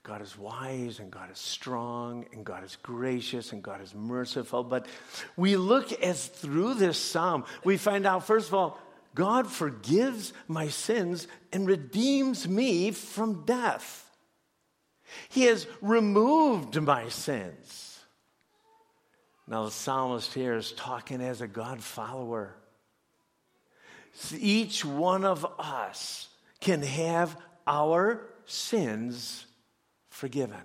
God 0.03 0.21
is 0.21 0.37
wise 0.37 0.99
and 0.99 1.11
God 1.11 1.29
is 1.31 1.39
strong 1.39 2.25
and 2.31 2.45
God 2.45 2.63
is 2.63 2.77
gracious 2.83 3.51
and 3.51 3.61
God 3.61 3.81
is 3.81 3.93
merciful. 3.93 4.63
But 4.63 4.85
we 5.35 5.57
look 5.57 5.91
as 6.01 6.27
through 6.27 6.75
this 6.75 6.97
psalm, 6.97 7.43
we 7.65 7.75
find 7.75 8.05
out, 8.05 8.25
first 8.25 8.47
of 8.47 8.53
all, 8.53 8.79
God 9.15 9.47
forgives 9.47 10.33
my 10.47 10.69
sins 10.69 11.27
and 11.51 11.67
redeems 11.67 12.47
me 12.47 12.91
from 12.91 13.45
death. 13.45 14.09
He 15.29 15.43
has 15.43 15.67
removed 15.81 16.81
my 16.81 17.09
sins. 17.09 17.99
Now, 19.47 19.65
the 19.65 19.71
psalmist 19.71 20.33
here 20.33 20.55
is 20.55 20.71
talking 20.71 21.21
as 21.21 21.41
a 21.41 21.47
God 21.47 21.83
follower. 21.83 22.55
Each 24.37 24.85
one 24.85 25.25
of 25.25 25.45
us 25.59 26.29
can 26.59 26.81
have 26.81 27.37
our 27.67 28.21
sins 28.45 29.45
forgiven. 30.09 30.61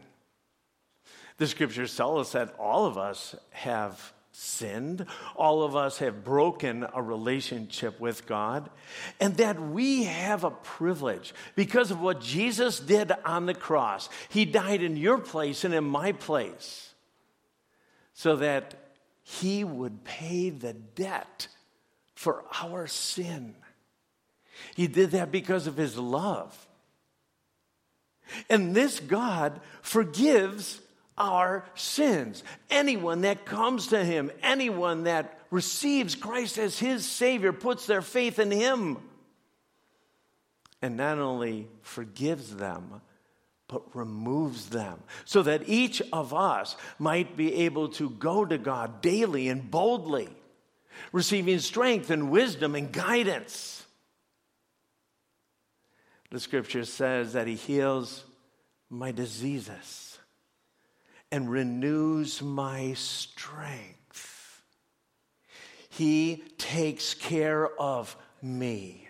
The 1.38 1.46
scriptures 1.46 1.96
tell 1.96 2.18
us 2.18 2.32
that 2.32 2.54
all 2.58 2.86
of 2.86 2.98
us 2.98 3.34
have 3.50 4.12
sinned. 4.38 5.04
All 5.34 5.64
of 5.64 5.74
us 5.74 5.98
have 5.98 6.22
broken 6.22 6.86
a 6.94 7.02
relationship 7.02 7.98
with 7.98 8.24
God. 8.24 8.70
And 9.18 9.36
that 9.38 9.60
we 9.60 10.04
have 10.04 10.44
a 10.44 10.50
privilege 10.50 11.34
because 11.56 11.90
of 11.90 12.00
what 12.00 12.20
Jesus 12.20 12.78
did 12.78 13.10
on 13.24 13.46
the 13.46 13.54
cross. 13.54 14.08
He 14.28 14.44
died 14.44 14.82
in 14.82 14.96
your 14.96 15.18
place 15.18 15.64
and 15.64 15.74
in 15.74 15.84
my 15.84 16.12
place 16.12 16.94
so 18.14 18.36
that 18.36 18.74
he 19.22 19.64
would 19.64 20.04
pay 20.04 20.50
the 20.50 20.72
debt 20.72 21.48
for 22.14 22.44
our 22.62 22.86
sin. 22.86 23.56
He 24.76 24.86
did 24.86 25.10
that 25.12 25.32
because 25.32 25.66
of 25.66 25.76
his 25.76 25.98
love. 25.98 26.68
And 28.48 28.74
this 28.74 29.00
God 29.00 29.60
forgives 29.82 30.80
our 31.18 31.64
sins. 31.74 32.42
Anyone 32.70 33.22
that 33.22 33.44
comes 33.44 33.88
to 33.88 34.04
him, 34.04 34.30
anyone 34.42 35.04
that 35.04 35.38
receives 35.50 36.14
Christ 36.14 36.58
as 36.58 36.78
his 36.78 37.06
Savior, 37.06 37.52
puts 37.52 37.86
their 37.86 38.02
faith 38.02 38.38
in 38.38 38.50
him, 38.50 38.98
and 40.80 40.96
not 40.96 41.18
only 41.18 41.68
forgives 41.82 42.54
them, 42.54 43.00
but 43.66 43.94
removes 43.94 44.70
them, 44.70 45.02
so 45.24 45.42
that 45.42 45.68
each 45.68 46.00
of 46.12 46.32
us 46.32 46.76
might 46.98 47.36
be 47.36 47.54
able 47.64 47.88
to 47.90 48.08
go 48.08 48.44
to 48.44 48.56
God 48.56 49.02
daily 49.02 49.48
and 49.48 49.70
boldly, 49.70 50.28
receiving 51.12 51.58
strength 51.58 52.10
and 52.10 52.30
wisdom 52.30 52.74
and 52.74 52.92
guidance. 52.92 53.84
The 56.30 56.40
scripture 56.40 56.84
says 56.84 57.32
that 57.32 57.46
he 57.46 57.54
heals 57.54 58.24
my 58.90 59.12
diseases 59.12 60.07
and 61.30 61.50
renews 61.50 62.42
my 62.42 62.94
strength. 62.94 64.62
He 65.90 66.44
takes 66.58 67.14
care 67.14 67.68
of 67.80 68.16
me. 68.40 69.08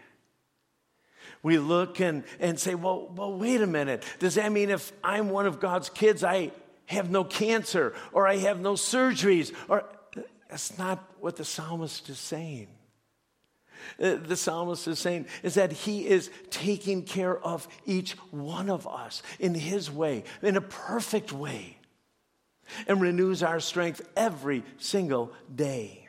We 1.43 1.59
look 1.59 2.01
and, 2.01 2.25
and 2.41 2.59
say, 2.59 2.75
well, 2.75 3.13
well, 3.15 3.33
wait 3.39 3.61
a 3.61 3.67
minute. 3.67 4.05
Does 4.19 4.35
that 4.35 4.51
mean 4.51 4.71
if 4.71 4.93
I'm 5.05 5.31
one 5.31 5.47
of 5.47 5.61
God's 5.61 5.89
kids, 5.89 6.25
I 6.25 6.51
have 6.87 7.11
no 7.11 7.23
cancer 7.23 7.95
or 8.13 8.27
I 8.27 8.39
have 8.39 8.61
no 8.61 8.73
surgeries? 8.73 9.55
Or 9.69 9.85
that's 10.49 10.77
not 10.79 11.05
what 11.21 11.37
the 11.37 11.45
psalmist 11.45 12.09
is 12.09 12.19
saying. 12.19 12.69
Uh, 14.03 14.17
the 14.17 14.37
psalmist 14.37 14.89
is 14.89 14.99
saying 14.99 15.27
is 15.45 15.55
that 15.55 15.71
he 15.71 16.07
is 16.07 16.31
taking 16.51 17.05
care 17.05 17.39
of 17.39 17.69
each 17.87 18.13
one 18.33 18.69
of 18.69 18.89
us 18.89 19.23
in 19.39 19.55
his 19.55 19.91
way, 19.91 20.25
in 20.43 20.57
a 20.57 20.61
perfect 20.61 21.33
way 21.33 21.78
and 22.87 23.01
renews 23.01 23.43
our 23.43 23.61
strength 23.61 24.01
every 24.17 24.63
single 24.79 25.33
day. 25.55 26.09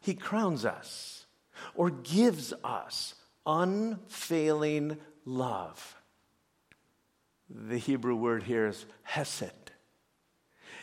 He 0.00 0.14
crowns 0.14 0.64
us 0.64 1.26
or 1.74 1.90
gives 1.90 2.52
us 2.64 3.14
unfailing 3.46 4.96
love. 5.24 5.96
The 7.48 7.78
Hebrew 7.78 8.14
word 8.14 8.44
here 8.44 8.68
is 8.68 8.86
hesed. 9.02 9.52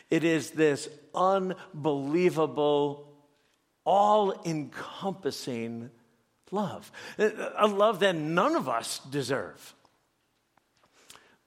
It 0.09 0.23
is 0.23 0.51
this 0.51 0.87
unbelievable, 1.13 3.11
all 3.83 4.41
encompassing 4.45 5.89
love, 6.51 6.91
a 7.17 7.67
love 7.67 7.99
that 7.99 8.15
none 8.15 8.55
of 8.55 8.69
us 8.69 8.99
deserve. 8.99 9.73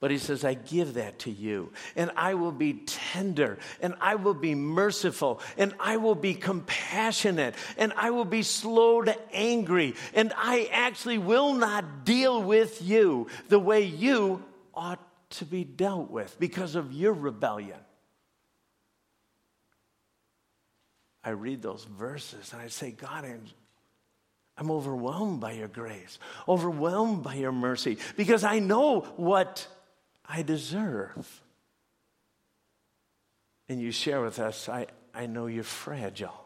But 0.00 0.10
he 0.10 0.16
says, 0.16 0.46
I 0.46 0.54
give 0.54 0.94
that 0.94 1.18
to 1.20 1.30
you, 1.30 1.72
and 1.94 2.10
I 2.16 2.32
will 2.32 2.52
be 2.52 2.72
tender, 2.72 3.58
and 3.82 3.94
I 4.00 4.14
will 4.14 4.32
be 4.34 4.54
merciful, 4.54 5.42
and 5.58 5.74
I 5.78 5.98
will 5.98 6.14
be 6.14 6.32
compassionate, 6.32 7.54
and 7.76 7.92
I 7.98 8.10
will 8.10 8.24
be 8.24 8.42
slow 8.42 9.02
to 9.02 9.14
angry, 9.30 9.94
and 10.14 10.32
I 10.34 10.70
actually 10.72 11.18
will 11.18 11.52
not 11.52 12.06
deal 12.06 12.42
with 12.42 12.80
you 12.80 13.26
the 13.48 13.58
way 13.58 13.82
you 13.82 14.42
ought 14.72 15.06
to 15.32 15.44
be 15.44 15.64
dealt 15.64 16.10
with 16.10 16.34
because 16.40 16.76
of 16.76 16.94
your 16.94 17.12
rebellion. 17.12 17.78
I 21.22 21.30
read 21.30 21.60
those 21.60 21.84
verses 21.84 22.54
and 22.54 22.62
I 22.62 22.68
say, 22.68 22.92
God, 22.92 23.26
I'm, 23.26 23.42
I'm 24.56 24.70
overwhelmed 24.70 25.40
by 25.40 25.52
your 25.52 25.68
grace, 25.68 26.18
overwhelmed 26.48 27.22
by 27.22 27.34
your 27.34 27.52
mercy, 27.52 27.98
because 28.16 28.42
I 28.42 28.58
know 28.58 29.00
what 29.16 29.68
I 30.30 30.42
deserve. 30.42 31.42
And 33.68 33.80
you 33.80 33.90
share 33.90 34.20
with 34.20 34.38
us, 34.38 34.68
I, 34.68 34.86
I 35.12 35.26
know 35.26 35.46
you're 35.46 35.64
fragile. 35.64 36.44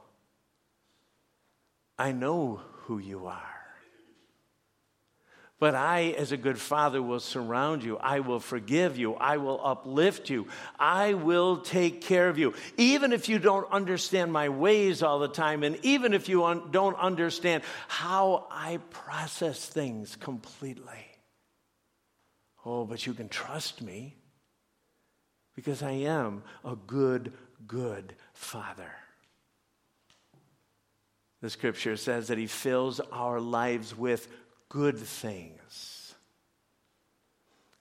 I 1.98 2.12
know 2.12 2.60
who 2.84 2.98
you 2.98 3.26
are. 3.26 3.50
But 5.60 5.74
I, 5.74 6.14
as 6.18 6.32
a 6.32 6.36
good 6.36 6.58
father, 6.58 7.00
will 7.00 7.20
surround 7.20 7.84
you. 7.84 7.96
I 7.96 8.20
will 8.20 8.40
forgive 8.40 8.98
you. 8.98 9.14
I 9.14 9.36
will 9.36 9.60
uplift 9.62 10.28
you. 10.28 10.48
I 10.78 11.14
will 11.14 11.58
take 11.58 12.00
care 12.00 12.28
of 12.28 12.38
you. 12.38 12.54
Even 12.76 13.12
if 13.12 13.28
you 13.28 13.38
don't 13.38 13.70
understand 13.70 14.32
my 14.32 14.48
ways 14.48 15.02
all 15.02 15.18
the 15.18 15.28
time, 15.28 15.62
and 15.62 15.78
even 15.82 16.12
if 16.12 16.28
you 16.28 16.44
un- 16.44 16.70
don't 16.70 16.98
understand 16.98 17.62
how 17.88 18.46
I 18.50 18.78
process 18.90 19.64
things 19.64 20.16
completely. 20.16 21.13
Oh, 22.64 22.84
but 22.84 23.06
you 23.06 23.12
can 23.12 23.28
trust 23.28 23.82
me 23.82 24.16
because 25.54 25.82
I 25.82 25.92
am 25.92 26.42
a 26.64 26.76
good, 26.76 27.32
good 27.66 28.14
father. 28.32 28.90
The 31.40 31.50
scripture 31.50 31.96
says 31.96 32.28
that 32.28 32.38
he 32.38 32.46
fills 32.46 33.00
our 33.12 33.38
lives 33.38 33.96
with 33.96 34.28
good 34.70 34.98
things. 34.98 36.14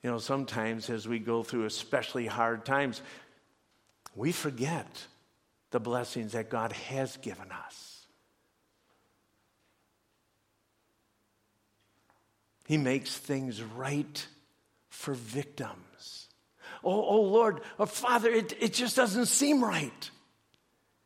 You 0.04 0.12
know, 0.12 0.18
sometimes 0.18 0.90
as 0.90 1.08
we 1.08 1.20
go 1.20 1.44
through 1.44 1.66
especially 1.66 2.28
hard 2.28 2.66
times, 2.66 3.02
we 4.16 4.34
forget 4.34 5.06
the 5.72 5.80
blessings 5.80 6.34
that 6.34 6.50
God 6.50 6.74
has 6.74 7.16
given 7.18 7.52
us. 7.52 8.06
He 12.68 12.78
makes 12.78 13.18
things 13.18 13.64
right 13.64 14.28
for 14.94 15.14
victims. 15.16 16.28
Oh, 16.84 17.04
oh 17.04 17.22
Lord, 17.22 17.62
oh, 17.80 17.86
Father, 17.86 18.30
it, 18.30 18.54
it 18.62 18.74
just 18.74 18.96
doesn't 18.96 19.26
seem 19.26 19.64
right. 19.64 20.10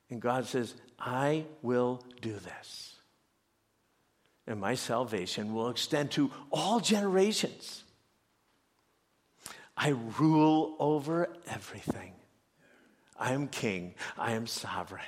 And 0.09 0.21
God 0.21 0.45
says, 0.45 0.75
I 0.99 1.45
will 1.61 2.03
do 2.21 2.33
this. 2.33 2.95
And 4.45 4.59
my 4.59 4.75
salvation 4.75 5.53
will 5.53 5.69
extend 5.69 6.11
to 6.11 6.31
all 6.51 6.79
generations. 6.79 7.83
I 9.75 9.89
rule 10.19 10.75
over 10.79 11.29
everything. 11.49 12.13
I 13.17 13.33
am 13.33 13.47
king. 13.47 13.95
I 14.17 14.33
am 14.33 14.47
sovereign. 14.47 15.03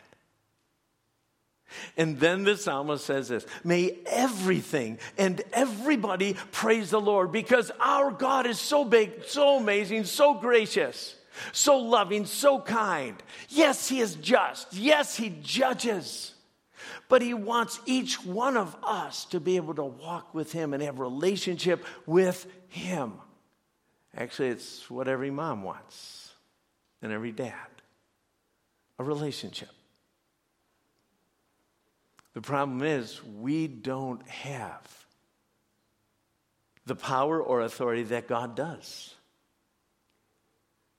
And 1.98 2.20
then 2.20 2.44
the 2.44 2.58
psalmist 2.58 3.06
says 3.06 3.28
this 3.28 3.46
May 3.64 3.98
everything 4.06 5.00
and 5.18 5.42
everybody 5.54 6.36
praise 6.52 6.90
the 6.90 7.02
Lord 7.02 7.32
because 7.32 7.72
our 7.80 8.12
God 8.12 8.46
is 8.48 8.60
so 8.60 8.86
big, 8.86 9.26
so 9.26 9.58
amazing, 9.58 10.06
so 10.06 10.34
gracious, 10.34 11.16
so 11.52 11.78
loving, 11.78 12.26
so 12.26 12.60
kind. 12.60 13.22
Yes, 13.50 13.88
He 13.88 14.00
is 14.00 14.16
just. 14.16 14.74
Yes, 14.74 15.16
He 15.16 15.30
judges. 15.42 16.34
But 17.08 17.22
He 17.22 17.34
wants 17.34 17.80
each 17.86 18.24
one 18.24 18.58
of 18.58 18.76
us 18.84 19.26
to 19.26 19.40
be 19.40 19.56
able 19.56 19.76
to 19.76 19.84
walk 19.84 20.34
with 20.34 20.52
Him 20.52 20.74
and 20.74 20.84
have 20.84 21.00
relationship 21.00 21.86
with 22.06 22.48
Him. 22.70 23.14
Actually, 24.16 24.50
it's 24.50 24.90
what 24.90 25.08
every 25.08 25.32
mom 25.32 25.64
wants 25.64 26.34
and 27.02 27.12
every 27.12 27.32
dad 27.32 27.54
a 29.00 29.04
relationship. 29.04 29.70
The 32.34 32.42
problem 32.42 32.84
is, 32.84 33.22
we 33.24 33.68
don't 33.68 34.28
have 34.28 35.06
the 36.86 36.96
power 36.96 37.42
or 37.42 37.62
authority 37.62 38.04
that 38.04 38.28
God 38.28 38.56
does. 38.56 39.14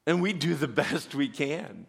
And 0.06 0.22
we 0.22 0.32
do 0.32 0.54
the 0.54 0.68
best 0.82 1.14
we 1.14 1.28
can. 1.28 1.86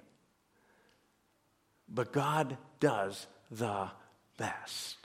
But 1.88 2.12
God 2.12 2.58
does 2.80 3.28
the 3.50 3.90
best. 4.38 4.98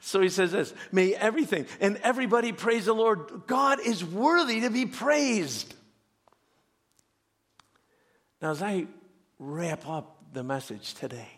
So 0.00 0.20
he 0.20 0.28
says 0.28 0.52
this 0.52 0.72
May 0.92 1.14
everything 1.14 1.66
and 1.80 1.96
everybody 1.98 2.52
praise 2.52 2.86
the 2.86 2.92
Lord. 2.92 3.42
God 3.46 3.80
is 3.84 4.04
worthy 4.04 4.60
to 4.60 4.70
be 4.70 4.86
praised. 4.86 5.74
Now, 8.40 8.50
as 8.50 8.62
I 8.62 8.86
wrap 9.38 9.88
up 9.88 10.16
the 10.32 10.42
message 10.42 10.94
today, 10.94 11.28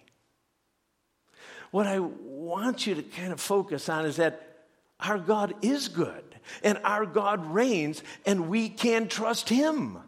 what 1.74 1.88
I 1.88 1.98
want 1.98 2.86
you 2.86 2.94
to 2.94 3.02
kind 3.02 3.32
of 3.32 3.40
focus 3.40 3.88
on 3.88 4.06
is 4.06 4.18
that 4.18 4.58
our 5.00 5.18
God 5.18 5.54
is 5.60 5.88
good 5.88 6.22
and 6.62 6.78
our 6.84 7.04
God 7.04 7.44
reigns 7.52 8.00
and 8.24 8.48
we 8.48 8.68
can 8.68 9.08
trust 9.08 9.48
Him. 9.48 9.98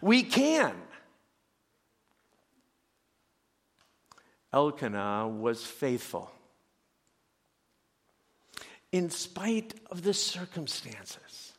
We 0.00 0.22
can. 0.22 0.74
Elkanah 4.54 5.28
was 5.28 5.62
faithful. 5.66 6.30
In 8.90 9.10
spite 9.10 9.74
of 9.90 10.04
the 10.04 10.14
circumstances, 10.14 11.52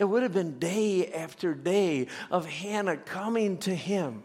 it 0.00 0.04
would 0.04 0.24
have 0.24 0.34
been 0.34 0.58
day 0.58 1.12
after 1.12 1.54
day 1.54 2.08
of 2.28 2.44
Hannah 2.44 2.96
coming 2.96 3.58
to 3.58 3.72
him. 3.72 4.24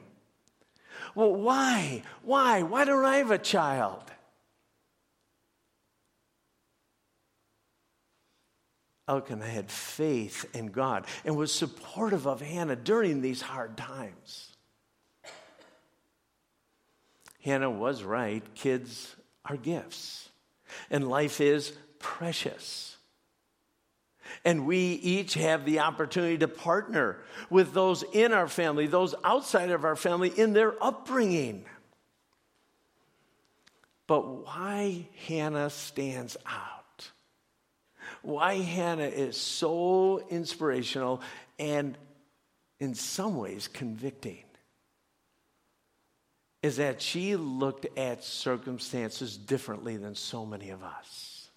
Well, 1.14 1.36
why? 1.36 2.02
Why? 2.24 2.64
Why 2.64 2.84
don't 2.84 3.06
I 3.06 3.18
have 3.18 3.30
a 3.30 3.38
child? 3.38 4.13
Elkanah 9.08 9.46
had 9.46 9.70
faith 9.70 10.46
in 10.56 10.68
God 10.68 11.06
and 11.26 11.36
was 11.36 11.54
supportive 11.54 12.26
of 12.26 12.42
Hannah 12.42 12.76
during 12.76 13.22
these 13.22 13.42
hard 13.42 13.76
times. 13.76 14.50
Hannah 17.44 17.70
was 17.70 18.04
right. 18.04 18.44
Kids 18.56 19.16
are 19.46 19.58
gifts, 19.58 20.30
and 20.90 21.10
life 21.10 21.42
is 21.42 21.74
precious. 22.00 22.96
And 24.46 24.66
we 24.66 24.78
each 24.78 25.34
have 25.34 25.66
the 25.66 25.80
opportunity 25.80 26.38
to 26.38 26.48
partner 26.48 27.20
with 27.50 27.74
those 27.74 28.04
in 28.14 28.32
our 28.32 28.48
family, 28.48 28.88
those 28.88 29.14
outside 29.24 29.72
of 29.72 29.84
our 29.84 29.98
family, 29.98 30.30
in 30.30 30.54
their 30.54 30.82
upbringing. 30.82 31.66
But 34.08 34.46
why 34.46 35.08
Hannah 35.28 35.70
stands 35.70 36.38
out, 36.46 36.83
why 38.24 38.56
Hannah 38.56 39.04
is 39.04 39.38
so 39.38 40.26
inspirational 40.30 41.22
and 41.60 41.98
in 42.80 42.96
some 42.96 43.38
ways 43.38 43.68
convicting, 43.68 44.44
is 46.62 46.78
that 46.78 47.02
she 47.02 47.36
looked 47.36 47.86
at 47.98 48.24
circumstances 48.24 49.38
differently 49.38 49.98
than 49.98 50.16
so 50.16 50.46
many 50.46 50.70
of 50.70 50.84
us. 50.84 51.50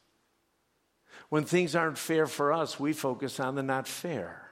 When 1.28 1.44
things 1.44 1.74
aren't 1.74 1.98
fair 1.98 2.26
for 2.26 2.52
us, 2.52 2.78
we 2.78 2.92
focus 2.92 3.40
on 3.40 3.54
the 3.54 3.62
not 3.62 3.88
fair. 3.88 4.48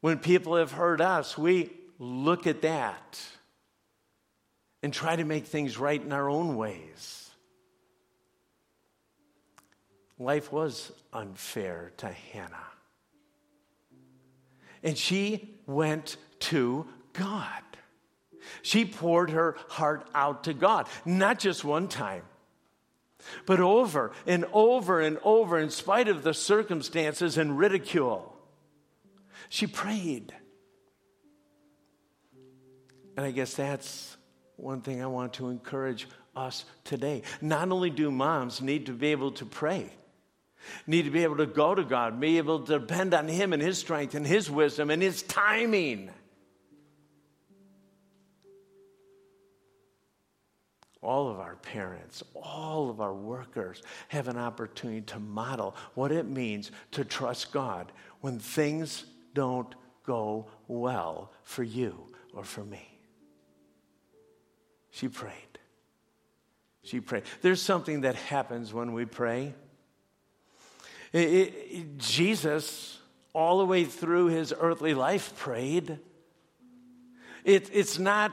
When 0.00 0.18
people 0.18 0.56
have 0.56 0.72
hurt 0.72 1.00
us, 1.00 1.38
we 1.38 1.70
look 1.98 2.46
at 2.46 2.62
that 2.62 3.20
and 4.82 4.92
try 4.92 5.16
to 5.16 5.24
make 5.24 5.46
things 5.46 5.78
right 5.78 6.02
in 6.02 6.12
our 6.12 6.28
own 6.28 6.56
ways. 6.56 7.21
Life 10.22 10.52
was 10.52 10.92
unfair 11.12 11.92
to 11.96 12.06
Hannah. 12.06 12.68
And 14.84 14.96
she 14.96 15.50
went 15.66 16.16
to 16.40 16.86
God. 17.12 17.62
She 18.62 18.84
poured 18.84 19.30
her 19.30 19.56
heart 19.68 20.08
out 20.14 20.44
to 20.44 20.54
God, 20.54 20.86
not 21.04 21.40
just 21.40 21.64
one 21.64 21.88
time, 21.88 22.22
but 23.46 23.58
over 23.58 24.12
and 24.24 24.44
over 24.52 25.00
and 25.00 25.18
over, 25.24 25.58
in 25.58 25.70
spite 25.70 26.06
of 26.06 26.22
the 26.22 26.34
circumstances 26.34 27.36
and 27.36 27.58
ridicule. 27.58 28.36
She 29.48 29.66
prayed. 29.66 30.32
And 33.16 33.26
I 33.26 33.32
guess 33.32 33.54
that's 33.54 34.16
one 34.56 34.82
thing 34.82 35.02
I 35.02 35.06
want 35.06 35.34
to 35.34 35.48
encourage 35.48 36.06
us 36.36 36.64
today. 36.84 37.22
Not 37.40 37.70
only 37.70 37.90
do 37.90 38.10
moms 38.12 38.62
need 38.62 38.86
to 38.86 38.92
be 38.92 39.08
able 39.08 39.32
to 39.32 39.44
pray, 39.44 39.90
need 40.86 41.02
to 41.02 41.10
be 41.10 41.22
able 41.22 41.38
to 41.38 41.46
go 41.46 41.74
to 41.74 41.84
God, 41.84 42.20
be 42.20 42.38
able 42.38 42.60
to 42.60 42.78
depend 42.78 43.14
on 43.14 43.28
Him 43.28 43.52
and 43.52 43.62
His 43.62 43.78
strength 43.78 44.14
and 44.14 44.26
His 44.26 44.50
wisdom 44.50 44.90
and 44.90 45.02
His 45.02 45.22
timing 45.22 46.10
all 51.02 51.28
of 51.28 51.40
our 51.40 51.56
parents, 51.56 52.22
all 52.34 52.88
of 52.88 53.00
our 53.00 53.12
workers 53.12 53.82
have 54.08 54.28
an 54.28 54.38
opportunity 54.38 55.00
to 55.02 55.18
model 55.18 55.74
what 55.94 56.12
it 56.12 56.26
means 56.26 56.70
to 56.92 57.04
trust 57.04 57.52
God 57.52 57.90
when 58.20 58.38
things 58.38 59.04
don't 59.34 59.74
go 60.06 60.46
well 60.68 61.32
for 61.42 61.64
you 61.64 62.06
or 62.32 62.44
for 62.44 62.64
me. 62.64 62.86
She 64.90 65.08
prayed. 65.08 65.34
She 66.84 67.00
prayed. 67.00 67.24
There's 67.40 67.62
something 67.62 68.02
that 68.02 68.14
happens 68.14 68.72
when 68.72 68.92
we 68.92 69.04
pray. 69.04 69.54
It, 71.12 71.18
it, 71.18 71.98
Jesus, 71.98 72.98
all 73.34 73.58
the 73.58 73.66
way 73.66 73.84
through 73.84 74.26
his 74.26 74.54
earthly 74.58 74.94
life, 74.94 75.36
prayed. 75.36 75.98
It, 77.44 77.70
it's 77.72 77.98
not 77.98 78.32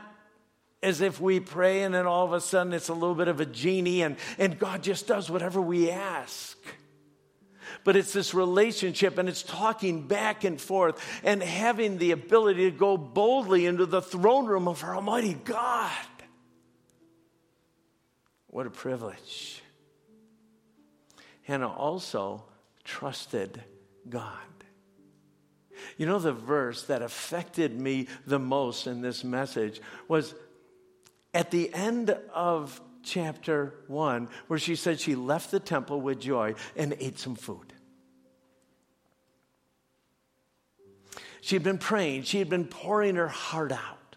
as 0.81 1.01
if 1.01 1.19
we 1.19 1.39
pray 1.39 1.83
and 1.83 1.93
then 1.93 2.05
all 2.05 2.25
of 2.25 2.33
a 2.33 2.39
sudden 2.39 2.73
it's 2.73 2.89
a 2.89 2.93
little 2.93 3.15
bit 3.15 3.27
of 3.27 3.41
a 3.41 3.45
genie 3.45 4.01
and, 4.01 4.15
and 4.37 4.57
God 4.57 4.81
just 4.81 5.07
does 5.07 5.29
whatever 5.29 5.61
we 5.61 5.91
ask. 5.91 6.57
But 7.83 7.95
it's 7.95 8.13
this 8.13 8.33
relationship 8.33 9.17
and 9.17 9.27
it's 9.27 9.43
talking 9.43 10.07
back 10.07 10.43
and 10.43 10.59
forth 10.59 11.01
and 11.23 11.41
having 11.43 11.97
the 11.97 12.11
ability 12.11 12.71
to 12.71 12.77
go 12.77 12.97
boldly 12.97 13.65
into 13.65 13.85
the 13.85 14.01
throne 14.01 14.45
room 14.45 14.67
of 14.67 14.83
our 14.83 14.95
Almighty 14.95 15.33
God. 15.33 15.91
What 18.47 18.65
a 18.65 18.71
privilege. 18.71 19.61
Hannah 21.43 21.71
also 21.71 22.43
trusted 22.89 23.61
God. 24.09 24.33
You 25.97 26.07
know, 26.07 26.17
the 26.17 26.33
verse 26.33 26.83
that 26.83 27.01
affected 27.03 27.79
me 27.79 28.07
the 28.25 28.39
most 28.39 28.87
in 28.87 29.01
this 29.01 29.23
message 29.23 29.79
was 30.07 30.33
at 31.33 31.51
the 31.51 31.71
end 31.73 32.17
of 32.33 32.81
chapter 33.03 33.75
1, 33.87 34.27
where 34.47 34.59
she 34.59 34.75
said 34.75 34.99
she 34.99 35.15
left 35.15 35.51
the 35.51 35.59
temple 35.59 36.01
with 36.01 36.19
joy 36.19 36.55
and 36.75 36.95
ate 36.99 37.19
some 37.19 37.35
food. 37.35 37.73
She 41.41 41.55
had 41.55 41.63
been 41.63 41.77
praying, 41.77 42.23
she 42.23 42.39
had 42.39 42.49
been 42.49 42.65
pouring 42.65 43.15
her 43.15 43.29
heart 43.29 43.71
out. 43.71 44.15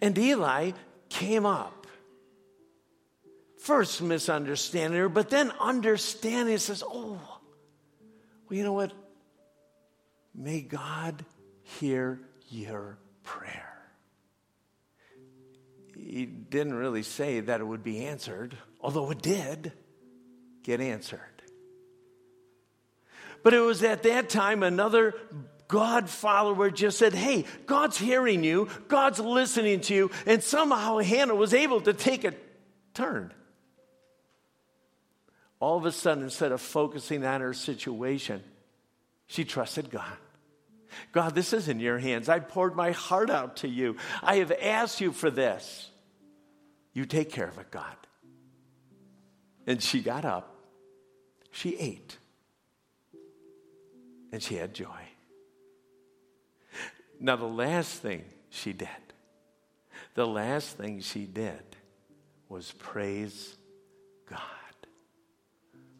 And 0.00 0.16
Eli 0.18 0.72
came 1.10 1.46
up. 1.46 1.81
First 3.62 4.02
misunderstanding 4.02 4.98
her, 4.98 5.08
but 5.08 5.30
then 5.30 5.52
understanding, 5.60 6.58
says, 6.58 6.82
Oh, 6.86 7.20
well, 8.48 8.58
you 8.58 8.64
know 8.64 8.72
what? 8.72 8.92
May 10.34 10.62
God 10.62 11.24
hear 11.62 12.20
your 12.50 12.98
prayer 13.22 13.72
he 16.12 16.26
didn't 16.26 16.74
really 16.74 17.02
say 17.02 17.40
that 17.40 17.60
it 17.60 17.64
would 17.64 17.82
be 17.82 18.04
answered, 18.04 18.56
although 18.80 19.10
it 19.10 19.22
did 19.22 19.72
get 20.62 20.80
answered. 20.80 21.20
But 23.42 23.54
it 23.54 23.60
was 23.60 23.82
at 23.82 24.02
that 24.04 24.28
time 24.28 24.62
another 24.62 25.14
God 25.68 26.08
follower 26.08 26.70
just 26.70 26.98
said, 26.98 27.14
Hey, 27.14 27.44
God's 27.66 27.96
hearing 27.96 28.44
you, 28.44 28.68
God's 28.88 29.18
listening 29.20 29.80
to 29.82 29.94
you. 29.94 30.10
And 30.26 30.42
somehow 30.42 30.98
Hannah 30.98 31.34
was 31.34 31.54
able 31.54 31.80
to 31.82 31.92
take 31.92 32.24
a 32.24 32.34
turn. 32.94 33.32
All 35.62 35.78
of 35.78 35.84
a 35.84 35.92
sudden, 35.92 36.24
instead 36.24 36.50
of 36.50 36.60
focusing 36.60 37.24
on 37.24 37.40
her 37.40 37.54
situation, 37.54 38.42
she 39.28 39.44
trusted 39.44 39.90
God. 39.90 40.16
God, 41.12 41.36
this 41.36 41.52
is 41.52 41.68
in 41.68 41.78
your 41.78 42.00
hands. 42.00 42.28
I 42.28 42.40
poured 42.40 42.74
my 42.74 42.90
heart 42.90 43.30
out 43.30 43.58
to 43.58 43.68
you. 43.68 43.94
I 44.24 44.38
have 44.38 44.50
asked 44.50 45.00
you 45.00 45.12
for 45.12 45.30
this. 45.30 45.88
You 46.92 47.06
take 47.06 47.30
care 47.30 47.46
of 47.46 47.58
it, 47.58 47.70
God. 47.70 47.94
And 49.64 49.80
she 49.80 50.00
got 50.00 50.24
up, 50.24 50.52
she 51.52 51.76
ate, 51.78 52.18
and 54.32 54.42
she 54.42 54.56
had 54.56 54.74
joy. 54.74 55.06
Now, 57.20 57.36
the 57.36 57.46
last 57.46 58.02
thing 58.02 58.24
she 58.50 58.72
did, 58.72 58.88
the 60.16 60.26
last 60.26 60.76
thing 60.76 61.02
she 61.02 61.24
did 61.24 61.62
was 62.48 62.72
praise. 62.72 63.56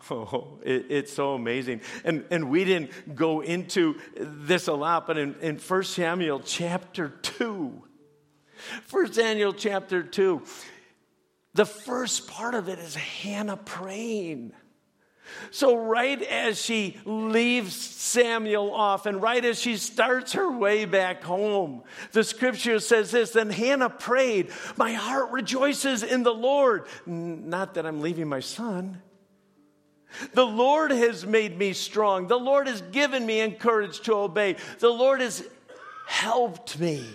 Oh, 0.10 0.58
it, 0.64 0.86
it's 0.90 1.12
so 1.12 1.34
amazing. 1.34 1.80
And, 2.04 2.24
and 2.30 2.50
we 2.50 2.64
didn't 2.64 3.14
go 3.14 3.40
into 3.40 3.96
this 4.16 4.66
a 4.66 4.72
lot, 4.72 5.06
but 5.06 5.16
in, 5.16 5.34
in 5.40 5.56
1 5.56 5.82
Samuel 5.84 6.40
chapter 6.40 7.08
2, 7.08 7.82
1 8.90 9.12
Samuel 9.12 9.52
chapter 9.52 10.02
2, 10.02 10.42
the 11.54 11.66
first 11.66 12.28
part 12.28 12.54
of 12.54 12.68
it 12.68 12.78
is 12.78 12.94
Hannah 12.94 13.56
praying. 13.56 14.52
So, 15.50 15.76
right 15.76 16.20
as 16.20 16.60
she 16.60 16.98
leaves 17.04 17.74
Samuel 17.74 18.72
off 18.74 19.06
and 19.06 19.22
right 19.22 19.42
as 19.42 19.58
she 19.58 19.76
starts 19.76 20.32
her 20.32 20.50
way 20.50 20.84
back 20.84 21.22
home, 21.22 21.84
the 22.12 22.24
scripture 22.24 22.80
says 22.80 23.12
this 23.12 23.30
Then 23.30 23.48
Hannah 23.48 23.88
prayed, 23.88 24.50
My 24.76 24.92
heart 24.92 25.30
rejoices 25.30 26.02
in 26.02 26.22
the 26.22 26.34
Lord. 26.34 26.86
Not 27.06 27.74
that 27.74 27.86
I'm 27.86 28.00
leaving 28.00 28.28
my 28.28 28.40
son. 28.40 29.00
The 30.34 30.46
Lord 30.46 30.90
has 30.90 31.26
made 31.26 31.56
me 31.58 31.72
strong. 31.72 32.26
The 32.26 32.38
Lord 32.38 32.66
has 32.66 32.80
given 32.80 33.24
me 33.24 33.40
courage 33.58 34.00
to 34.02 34.14
obey. 34.14 34.56
The 34.78 34.90
Lord 34.90 35.20
has 35.20 35.46
helped 36.06 36.78
me. 36.78 37.06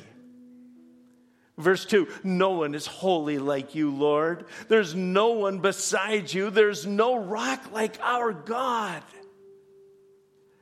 Verse 1.57 1.85
2 1.85 2.07
No 2.23 2.51
one 2.51 2.75
is 2.75 2.85
holy 2.85 3.39
like 3.39 3.75
you, 3.75 3.91
Lord. 3.91 4.45
There's 4.67 4.93
no 4.93 5.31
one 5.31 5.59
beside 5.59 6.31
you. 6.31 6.49
There's 6.49 6.85
no 6.85 7.17
rock 7.17 7.71
like 7.71 7.99
our 8.01 8.31
God. 8.31 9.03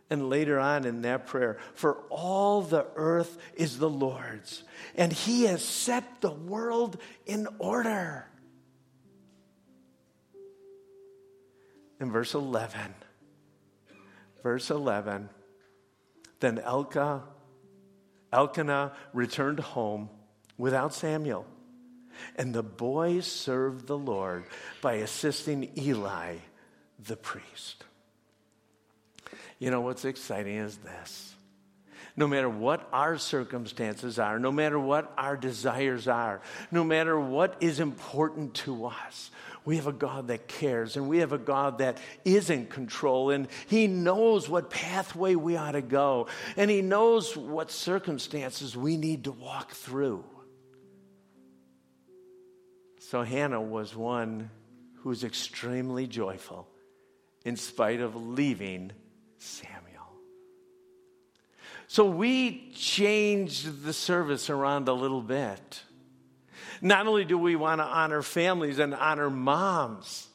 And 0.09 0.29
later 0.29 0.59
on 0.59 0.85
in 0.85 1.01
that 1.01 1.25
prayer, 1.25 1.57
for 1.73 1.97
all 2.09 2.61
the 2.61 2.85
earth 2.95 3.37
is 3.55 3.79
the 3.79 3.89
Lord's, 3.89 4.63
and 4.95 5.11
he 5.11 5.45
has 5.45 5.63
set 5.63 6.21
the 6.21 6.31
world 6.31 6.97
in 7.25 7.47
order. 7.57 8.27
In 11.99 12.11
verse 12.11 12.33
11, 12.33 12.93
verse 14.43 14.69
11, 14.69 15.29
then 16.39 16.57
Elka, 16.57 17.21
Elkanah 18.33 18.93
returned 19.13 19.59
home 19.59 20.09
without 20.57 20.93
Samuel. 20.93 21.45
And 22.35 22.53
the 22.53 22.63
boys 22.63 23.27
served 23.27 23.87
the 23.87 23.97
Lord 23.97 24.45
by 24.81 24.95
assisting 24.95 25.71
Eli, 25.77 26.35
the 26.99 27.17
priest. 27.17 27.83
You 29.59 29.71
know 29.71 29.81
what's 29.81 30.05
exciting 30.05 30.55
is 30.57 30.77
this. 30.77 31.33
No 32.17 32.27
matter 32.27 32.49
what 32.49 32.87
our 32.93 33.17
circumstances 33.17 34.19
are, 34.19 34.39
no 34.39 34.51
matter 34.51 34.79
what 34.79 35.11
our 35.17 35.35
desires 35.35 36.07
are, 36.07 36.41
no 36.71 36.83
matter 36.83 37.19
what 37.19 37.57
is 37.59 37.81
important 37.81 38.53
to 38.55 38.85
us, 38.85 39.31
we 39.65 39.77
have 39.77 39.87
a 39.87 39.91
God 39.91 40.27
that 40.27 40.47
cares 40.47 40.95
and 40.95 41.09
we 41.09 41.17
have 41.17 41.33
a 41.33 41.39
God 41.39 41.79
that 41.79 41.97
is 42.23 42.49
in 42.49 42.67
control 42.67 43.31
and 43.31 43.47
He 43.67 43.87
knows 43.87 44.47
what 44.47 44.69
pathway 44.69 45.35
we 45.35 45.57
ought 45.57 45.71
to 45.71 45.81
go 45.81 46.27
and 46.55 46.69
He 46.69 46.81
knows 46.81 47.35
what 47.35 47.71
circumstances 47.71 48.77
we 48.77 48.95
need 48.95 49.23
to 49.25 49.31
walk 49.31 49.71
through. 49.71 50.23
So 52.99 53.23
Hannah 53.23 53.61
was 53.61 53.95
one 53.95 54.49
who 54.97 55.09
was 55.09 55.23
extremely 55.23 56.07
joyful 56.07 56.67
in 57.43 57.55
spite 57.55 58.01
of 58.01 58.15
leaving 58.15 58.91
Samuel. 59.37 59.83
So 61.87 62.05
we 62.05 62.71
changed 62.71 63.83
the 63.83 63.93
service 63.93 64.49
around 64.49 64.87
a 64.87 64.93
little 64.93 65.21
bit. 65.21 65.81
Not 66.85 67.07
only 67.07 67.25
do 67.25 67.35
we 67.35 67.55
want 67.55 67.81
to 67.81 67.83
honor 67.83 68.21
families 68.21 68.77
and 68.77 68.93
honor 68.93 69.31
moms, 69.31 70.27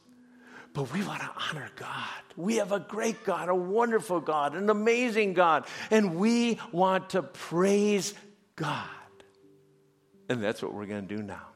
but 0.75 0.93
we 0.93 1.01
want 1.05 1.21
to 1.21 1.31
honor 1.49 1.71
God. 1.77 2.09
We 2.37 2.57
have 2.57 2.73
a 2.73 2.81
great 2.81 3.23
God, 3.23 3.49
a 3.49 3.55
wonderful 3.55 4.19
God, 4.21 4.57
an 4.57 4.69
amazing 4.69 5.35
God, 5.35 5.65
and 5.93 6.17
we 6.17 6.59
want 6.73 7.11
to 7.11 7.23
praise 7.23 8.15
God. 8.57 8.85
And 10.29 10.43
that's 10.43 10.61
what 10.61 10.75
we're 10.75 10.87
going 10.87 11.07
to 11.07 11.17
do 11.17 11.23
now. 11.23 11.47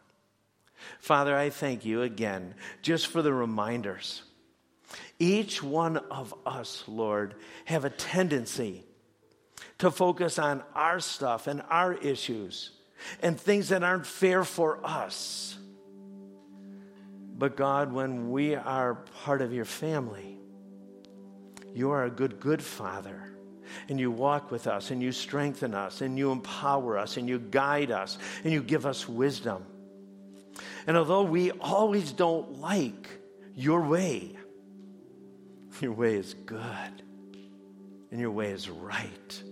Father, 1.00 1.36
I 1.36 1.50
thank 1.50 1.84
you 1.84 2.02
again 2.02 2.54
just 2.80 3.08
for 3.08 3.20
the 3.20 3.32
reminders. 3.32 4.22
Each 5.18 5.60
one 5.60 5.96
of 5.96 6.32
us, 6.46 6.84
Lord, 6.86 7.34
have 7.64 7.84
a 7.84 7.90
tendency 7.90 8.84
to 9.78 9.90
focus 9.90 10.38
on 10.38 10.62
our 10.72 11.00
stuff 11.00 11.48
and 11.48 11.64
our 11.68 11.94
issues 11.94 12.70
and 13.20 13.38
things 13.38 13.68
that 13.68 13.82
aren't 13.82 14.06
fair 14.06 14.44
for 14.44 14.84
us. 14.84 15.56
But 17.36 17.56
God, 17.56 17.92
when 17.92 18.30
we 18.30 18.54
are 18.54 18.94
part 19.24 19.42
of 19.42 19.52
your 19.52 19.64
family, 19.64 20.38
you 21.74 21.90
are 21.90 22.04
a 22.04 22.10
good, 22.10 22.40
good 22.40 22.62
father. 22.62 23.30
And 23.88 23.98
you 23.98 24.10
walk 24.10 24.50
with 24.50 24.66
us, 24.66 24.90
and 24.90 25.02
you 25.02 25.10
strengthen 25.10 25.74
us, 25.74 26.00
and 26.00 26.16
you 26.16 26.30
empower 26.30 26.96
us, 26.98 27.16
and 27.16 27.28
you 27.28 27.38
guide 27.38 27.90
us, 27.90 28.18
and 28.44 28.52
you 28.52 28.62
give 28.62 28.86
us 28.86 29.08
wisdom. 29.08 29.64
And 30.86 30.96
although 30.96 31.22
we 31.22 31.50
always 31.50 32.12
don't 32.12 32.60
like 32.60 33.08
your 33.56 33.80
way, 33.80 34.36
your 35.80 35.92
way 35.92 36.14
is 36.16 36.34
good 36.34 37.02
and 38.10 38.20
your 38.20 38.30
way 38.30 38.50
is 38.50 38.68
right. 38.70 39.42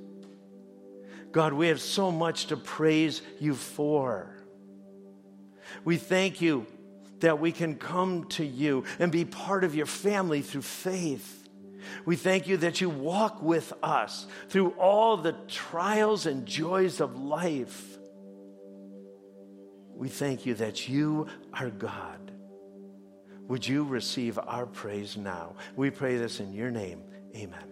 God, 1.33 1.55
we 1.55 1.69
have 1.69 1.81
so 1.81 2.11
much 2.13 2.47
to 2.47 2.57
praise 2.57 3.23
you 3.41 3.55
for. 3.55 4.37
We 5.85 5.97
thank 5.97 6.41
you 6.41 6.67
that 7.21 7.41
we 7.41 7.53
can 7.53 7.77
come 7.77 8.25
to 8.25 8.45
you 8.45 8.85
and 8.99 9.11
be 9.11 9.25
part 9.25 9.65
of 9.65 9.75
your 9.75 9.87
family 9.87 10.43
through 10.43 10.63
faith. 10.63 11.49
We 12.05 12.17
thank 12.17 12.47
you 12.47 12.59
that 12.59 12.81
you 12.81 12.91
walk 12.91 13.43
with 13.43 13.73
us 13.83 14.27
through 14.49 14.71
all 14.71 15.17
the 15.17 15.33
trials 15.49 16.27
and 16.27 16.47
joys 16.47 17.01
of 17.01 17.19
life. 17.19 17.99
We 19.95 20.09
thank 20.09 20.47
you 20.47 20.55
that 20.55 20.89
you 20.89 21.27
are 21.53 21.71
God. 21.71 22.33
Would 23.49 23.67
you 23.67 23.85
receive 23.85 24.39
our 24.39 24.67
praise 24.67 25.17
now? 25.17 25.55
We 25.77 25.91
pray 25.91 26.17
this 26.17 26.41
in 26.41 26.53
your 26.53 26.71
name. 26.71 27.03
Amen. 27.37 27.72